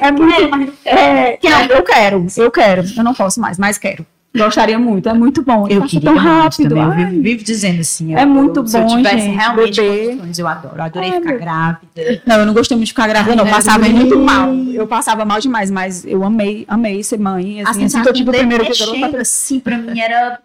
[0.00, 0.74] é muito.
[0.84, 2.84] É, eu quero, eu quero.
[2.96, 4.04] Eu não posso mais, mas quero.
[4.36, 5.66] Gostaria muito, é muito bom.
[5.68, 6.68] Eu queria tão rápido.
[6.68, 6.84] Também.
[6.84, 8.14] Eu vivo, vivo dizendo assim.
[8.14, 10.76] é muito bom, Se eu tivesse gente, realmente condições, eu adoro.
[10.76, 12.22] Eu adorei é, ficar grávida.
[12.26, 13.46] Não, eu não gostei muito de ficar grávida, Ai, não.
[13.46, 14.54] Eu passava muito mal.
[14.54, 17.62] Eu passava mal demais, mas eu amei, amei ser mãe.
[17.62, 20.40] Assim, assim que eu tive o primeiro que eu assim, pra mim era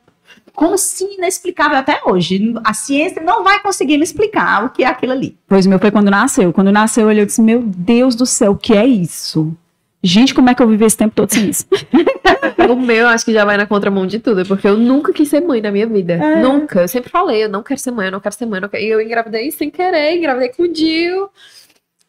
[0.53, 2.53] como assim inexplicável até hoje.
[2.63, 5.37] A ciência não vai conseguir me explicar o que é aquilo ali.
[5.47, 6.51] Pois o meu foi quando nasceu.
[6.53, 9.55] Quando nasceu, eu disse, meu Deus do céu, o que é isso?
[10.03, 11.65] Gente, como é que eu vivi esse tempo todo sem isso?
[12.69, 15.41] o meu, acho que já vai na contramão de tudo, porque eu nunca quis ser
[15.41, 16.13] mãe na minha vida.
[16.13, 16.41] É.
[16.41, 16.81] Nunca.
[16.81, 18.59] Eu sempre falei, eu não quero ser mãe, eu não quero ser mãe.
[18.61, 18.83] Quero...
[18.83, 21.29] E eu engravidei sem querer, engravidei com o Dio.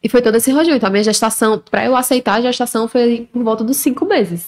[0.01, 0.75] E foi todo esse rojão.
[0.75, 4.47] Então, a minha gestação, pra eu aceitar a gestação, foi por volta dos cinco meses.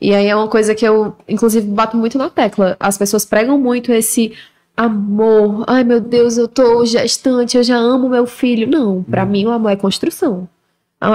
[0.00, 2.76] E aí é uma coisa que eu, inclusive, bato muito na tecla.
[2.78, 4.32] As pessoas pregam muito esse
[4.76, 5.64] amor.
[5.66, 8.68] Ai, meu Deus, eu tô gestante, eu já amo meu filho.
[8.68, 10.48] Não, para mim o amor é construção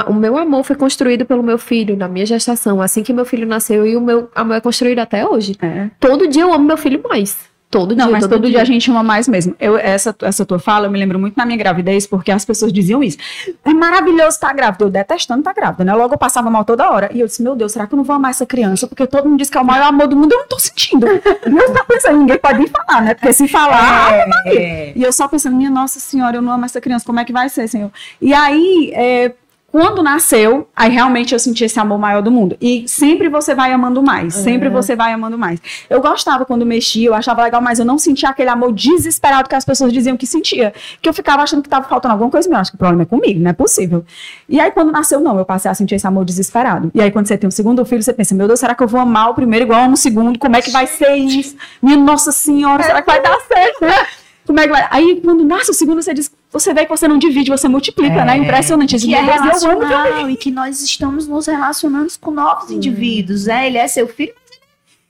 [0.07, 3.47] o meu amor foi construído pelo meu filho na minha gestação, assim que meu filho
[3.47, 5.55] nasceu, e o meu amor é construído até hoje.
[5.61, 5.89] É.
[5.99, 7.37] Todo dia eu amo meu filho mais.
[7.69, 8.11] Todo Não, dia.
[8.13, 8.51] mas todo, todo dia.
[8.51, 8.61] dia.
[8.61, 9.53] a gente ama mais mesmo.
[9.59, 12.71] Eu, essa, essa tua fala, eu me lembro muito na minha gravidez, porque as pessoas
[12.71, 13.17] diziam isso.
[13.65, 14.85] É maravilhoso estar grávida.
[14.85, 15.93] Eu detestando estar grávida, né?
[15.93, 17.09] Logo eu passava mal toda hora.
[17.13, 18.87] E eu disse, meu Deus, será que eu não vou amar essa criança?
[18.87, 21.05] Porque todo mundo diz que é o maior amor do mundo, eu não tô sentindo.
[21.07, 23.13] eu tô pensando, ninguém pode nem falar, né?
[23.13, 24.13] Porque se falar.
[24.13, 24.93] É, é.
[24.95, 27.33] E eu só pensando, minha Nossa Senhora, eu não amo essa criança, como é que
[27.33, 27.91] vai ser, Senhor?
[28.21, 28.91] E aí.
[28.95, 29.33] É,
[29.69, 32.55] quando nasceu, aí realmente eu senti esse amor maior do mundo.
[32.61, 34.43] E sempre você vai amando mais, uhum.
[34.43, 35.59] sempre você vai amando mais.
[35.89, 39.55] Eu gostava quando mexia, eu achava legal, mas eu não sentia aquele amor desesperado que
[39.55, 40.73] as pessoas diziam que sentia.
[41.01, 43.05] Que eu ficava achando que estava faltando alguma coisa, eu acho que o problema é
[43.05, 44.05] comigo, não é possível.
[44.47, 46.89] E aí quando nasceu, não, eu passei a sentir esse amor desesperado.
[46.95, 48.87] E aí quando você tem um segundo filho, você pensa, meu Deus, será que eu
[48.87, 50.39] vou amar o primeiro igual amo o segundo?
[50.39, 51.57] Como é que vai ser isso?
[51.81, 53.79] Minha Nossa Senhora, será que vai dar certo?
[54.47, 54.87] Como é que vai?
[54.89, 58.23] Aí quando nasce o segundo, você diz, você vê que você não divide, você multiplica,
[58.25, 58.35] né?
[58.35, 58.37] é, né?
[58.37, 58.97] Impressionante.
[58.97, 63.67] Que é relacional e que nós estamos nos relacionando com novos indivíduos, é?
[63.67, 64.33] Ele é seu filho,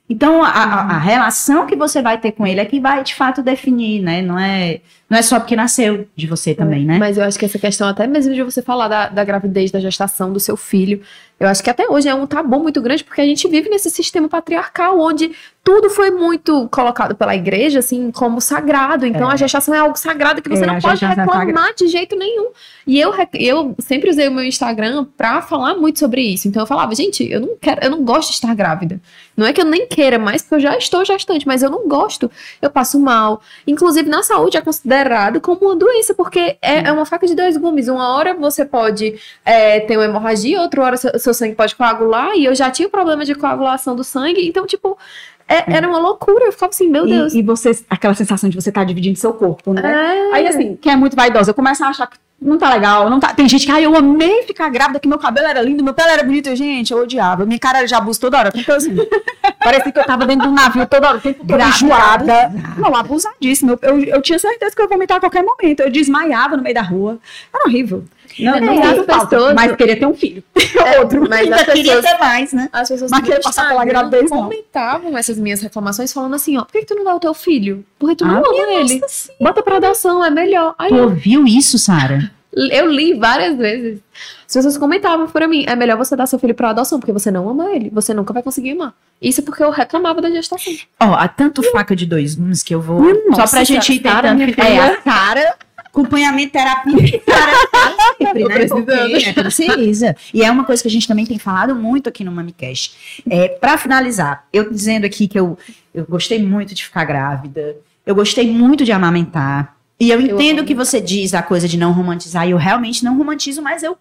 [0.10, 3.14] então, a, a, a, relação que você vai ter com ele é que vai, de
[3.14, 4.22] fato, definir, né?
[4.22, 4.80] Não é,
[5.10, 6.98] não é só porque nasceu de você também, né?
[6.98, 9.82] Mas eu acho que essa questão, até mesmo de você falar da, da gravidez, da
[9.82, 11.02] gestação do seu filho,
[11.40, 13.90] Eu acho que até hoje é um tabu muito grande, porque a gente vive nesse
[13.92, 15.32] sistema patriarcal, onde
[15.64, 19.06] tudo foi muito colocado pela igreja, assim, como sagrado.
[19.06, 19.34] Então, É.
[19.34, 22.52] a gestação é algo sagrado que você É, não pode é reclamar de jeito nenhum.
[22.88, 26.48] E eu, eu sempre usei o meu Instagram pra falar muito sobre isso.
[26.48, 29.00] Então, eu falava, gente, eu não quero, eu não gosto de estar grávida.
[29.36, 31.86] Não é que eu nem queira mais, porque eu já estou gestante, mas eu não
[31.88, 32.32] gosto.
[32.62, 33.42] Eu passo mal.
[33.68, 37.58] Inclusive, na saúde é considerado como uma doença, porque é, é uma faca de dois
[37.58, 37.90] gumes.
[37.90, 40.98] Uma hora você pode é, ter uma hemorragia, outra hora
[41.28, 44.98] seu, sangue pode coagular, e eu já tinha problema de coagulação do sangue, então, tipo,
[45.48, 46.46] é- era uma loucura.
[46.46, 47.34] Eu ficava assim, meu Deus.
[47.34, 49.82] E, e você, aquela sensação de você estar dividindo seu corpo, né?
[50.32, 50.36] É.
[50.36, 53.20] Aí, assim, quem é muito vaidosa, eu começo a achar que não tá legal, não
[53.20, 53.34] tá.
[53.34, 56.10] Tem gente que, ai, eu amei ficar grávida, que meu cabelo era lindo, meu pelo
[56.10, 56.48] era bonito.
[56.50, 57.46] Eu, gente, eu odiava.
[57.46, 58.52] Minha cara era de abuso toda hora.
[58.54, 58.94] Então, assim,
[59.64, 62.52] parecia que eu tava dentro de um navio toda hora, o tempo todo enjoada.
[62.78, 63.80] Não, abusadíssima.
[63.82, 65.80] Eu, eu, eu tinha certeza que eu ia vomitar a qualquer momento.
[65.80, 67.18] Eu desmaiava no meio da rua.
[67.54, 68.04] Era horrível.
[68.40, 70.44] Não, É, não faz as falta, pessoas- Mas queria ter um filho.
[71.00, 71.28] Outro.
[71.30, 72.70] Mas Ainda as queria pessoas, ter mais, né?
[72.72, 74.44] as pessoas Mas queria passar pela Instagram gravidez, não.
[74.44, 77.34] comentavam essas minhas reclamações falando assim, ó, por que, que tu não dá o teu
[77.34, 77.86] filho?
[78.00, 79.02] Porque tu não Ah, ama ele.
[79.40, 80.76] Bota pra adoção, é melhor.
[80.78, 82.32] Aí Tu eu, ouviu isso, Sara?
[82.56, 84.00] eu li várias vezes.
[84.48, 87.30] As pessoas comentavam pra mim, é melhor você dar seu filho pra adoção, porque você
[87.30, 87.90] não ama ele.
[87.92, 88.94] Você nunca vai conseguir amar.
[89.22, 90.74] Isso porque eu reclamava da gestação.
[91.00, 93.02] Ó, há tanto faca de dois gumes que eu vou.
[93.02, 94.42] Minha só nossa, pra gente ir tentando.
[94.42, 95.56] É, a Sara,
[95.98, 97.22] acompanhamento terapia.
[97.28, 97.52] Sara
[98.18, 98.66] sempre, né?
[98.68, 100.16] Porque é, precisa.
[100.34, 103.24] E é uma coisa que a gente também tem falado muito aqui no MamiCast.
[103.30, 105.58] É, pra finalizar, eu dizendo aqui que eu,
[105.94, 107.76] eu gostei muito de ficar grávida,
[108.06, 109.76] eu gostei muito de amamentar.
[110.00, 110.68] E eu entendo amo.
[110.68, 113.98] que você diz a coisa de não romantizar, e eu realmente não romantizo, mas eu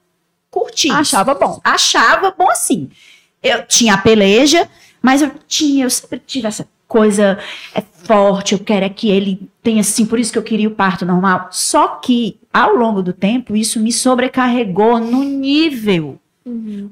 [0.51, 0.91] curti.
[0.91, 1.61] Achava bom.
[1.65, 2.91] achava bom assim.
[3.43, 4.69] Eu tinha a peleja,
[5.01, 7.39] mas eu tinha, eu sempre tive essa coisa
[7.75, 10.73] é forte, eu quero é que ele tenha assim, por isso que eu queria o
[10.73, 11.49] parto normal.
[11.51, 16.19] Só que ao longo do tempo isso me sobrecarregou no nível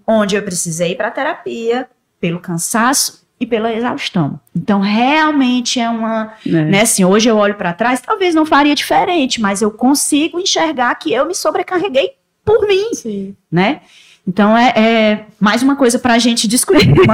[0.07, 1.89] onde eu precisei ir para terapia
[2.21, 4.41] pelo cansaço e pela exaustão.
[4.55, 9.41] Então realmente é uma, né, assim, hoje eu olho para trás, talvez não faria diferente,
[9.41, 12.13] mas eu consigo enxergar que eu me sobrecarreguei
[12.45, 13.37] por mim Sim.
[13.51, 13.81] né?
[14.27, 17.05] Então é, é mais uma coisa pra gente discutir no.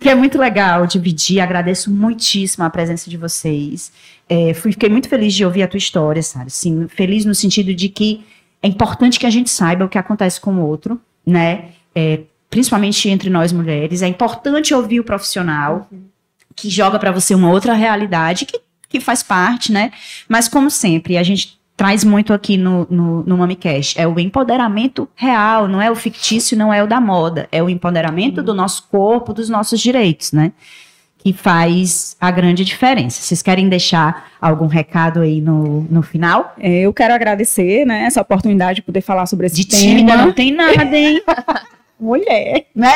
[0.00, 1.40] que é muito legal dividir.
[1.40, 3.92] Agradeço muitíssimo a presença de vocês.
[4.28, 6.46] É, fiquei muito feliz de ouvir a tua história, sabe?
[6.46, 8.24] Assim, feliz no sentido de que
[8.62, 11.70] é importante que a gente saiba o que acontece com o outro, né?
[11.94, 14.00] É, principalmente entre nós mulheres.
[14.00, 15.88] É importante ouvir o profissional
[16.56, 19.92] que joga pra você uma outra realidade que, que faz parte, né?
[20.28, 23.98] Mas como sempre, a gente traz muito aqui no, no, no MamiCast.
[23.98, 27.48] É o empoderamento real, não é o fictício, não é o da moda.
[27.50, 30.52] É o empoderamento do nosso corpo, dos nossos direitos, né?
[31.16, 33.22] Que faz a grande diferença.
[33.22, 36.54] Vocês querem deixar algum recado aí no, no final?
[36.60, 39.80] É, eu quero agradecer, né, essa oportunidade de poder falar sobre esse De tema.
[39.80, 41.22] tímida não tem nada, hein?
[42.00, 42.66] Mulher.
[42.74, 42.90] né?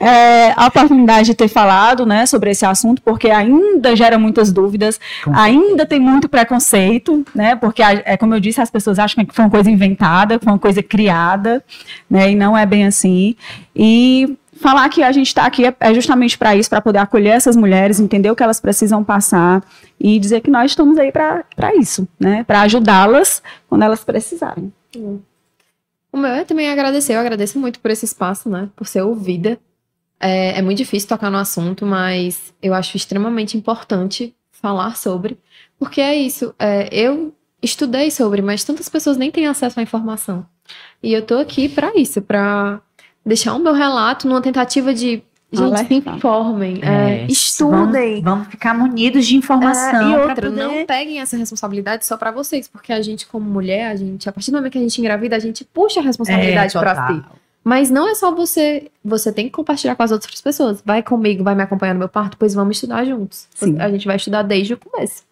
[0.00, 5.00] É, a oportunidade de ter falado, né, sobre esse assunto, porque ainda gera muitas dúvidas,
[5.24, 9.34] Com ainda tem muito preconceito, né, porque, é como eu disse, as pessoas acham que
[9.34, 11.64] foi uma coisa inventada, que foi uma coisa criada,
[12.08, 13.34] né, e não é bem assim.
[13.74, 17.30] E falar que a gente está aqui é, é justamente para isso, para poder acolher
[17.30, 19.62] essas mulheres, entender o que elas precisam passar
[19.98, 21.44] e dizer que nós estamos aí para
[21.76, 24.72] isso, né, para ajudá-las quando elas precisarem.
[26.16, 28.70] O meu é também agradecer, eu agradeço muito por esse espaço, né?
[28.74, 29.60] Por ser ouvida.
[30.18, 35.38] É, é muito difícil tocar no assunto, mas eu acho extremamente importante falar sobre,
[35.78, 36.54] porque é isso.
[36.58, 40.46] é, eu estudei sobre, mas tantas pessoas nem têm acesso à informação.
[41.02, 42.80] E eu tô aqui pra isso, pra
[43.22, 45.22] deixar o meu relato numa tentativa de.
[45.52, 48.20] Gente, se informem, é, É, estudem.
[48.20, 50.00] Vamos, vamos ficar munidos de informação.
[50.00, 53.48] É, e outra, poder- não peguem essa responsabilidade só pra vocês, porque a gente, como
[53.48, 56.02] mulher, a gente, a partir do momento que a gente engravida, a gente puxa a
[56.02, 57.14] responsabilidade pra É, total.
[57.14, 57.24] si.
[57.62, 60.82] Mas não é só você, você tem que compartilhar com as outras pessoas.
[60.84, 63.46] Vai comigo, vai me acompanhar no meu parto, pois vamos estudar juntos.
[63.54, 63.76] Sim.
[63.80, 65.22] A gente vai estudar desde o começo.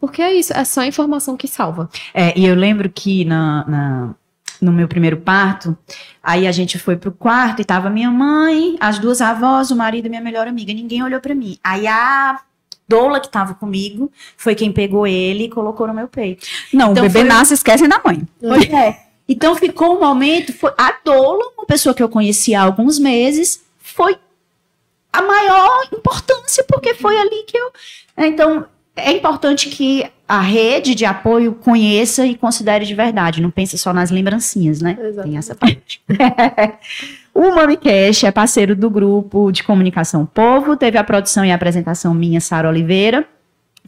[0.00, 1.88] Porque é isso, é só a informação que salva.
[2.12, 4.14] É, e eu lembro que na, na-
[4.60, 5.76] no meu primeiro parto,
[6.22, 10.06] aí a gente foi pro quarto e tava minha mãe, as duas avós, o marido
[10.06, 10.72] e minha melhor amiga.
[10.72, 11.58] Ninguém olhou pra mim.
[11.62, 12.40] Aí a
[12.88, 16.46] doula que tava comigo foi quem pegou ele e colocou no meu peito.
[16.72, 18.22] Não, Então o bebê foi- nasce, esquecem da mãe.
[18.40, 19.00] Pois é.
[19.28, 23.64] Então ficou um momento, foi, a doula, uma pessoa que eu conhecia há alguns meses,
[23.78, 24.16] foi
[25.12, 27.72] a maior importância, porque foi ali que eu.
[28.18, 33.78] Então, é importante que a rede de apoio conheça e considere de verdade, não pense
[33.78, 34.98] só nas lembrancinhas, né?
[35.22, 36.00] Tem essa parte.
[37.32, 42.12] o MamiCast é parceiro do grupo de comunicação Povo, teve a produção e a apresentação
[42.12, 43.24] minha, Sara Oliveira.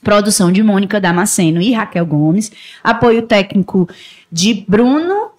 [0.02, 2.52] Produção de Mônica Damasceno e Raquel Gomes.
[2.84, 3.88] Apoio técnico
[4.30, 5.32] de Bruno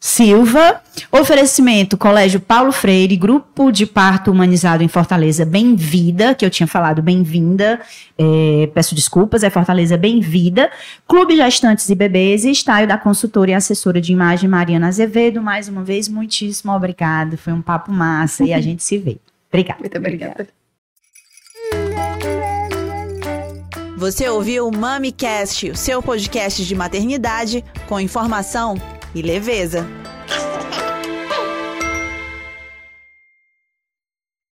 [0.00, 0.80] Silva.
[1.12, 7.02] Oferecimento Colégio Paulo Freire, Grupo de Parto Humanizado em Fortaleza, Bem-Vida, que eu tinha falado
[7.02, 7.80] Bem-vinda,
[8.16, 10.70] é, peço desculpas, é Fortaleza Bem-Vida.
[11.06, 15.42] Clube Gestantes e Bebês e estáio da consultora e assessora de imagem Mariana Azevedo.
[15.42, 17.36] Mais uma vez, muitíssimo obrigado.
[17.36, 19.18] Foi um papo massa e a gente se vê.
[19.50, 19.80] Obrigada.
[19.80, 20.48] Muito obrigada.
[23.98, 28.76] Você ouviu o MamiCast, o seu podcast de maternidade com informação
[29.14, 29.86] e leveza.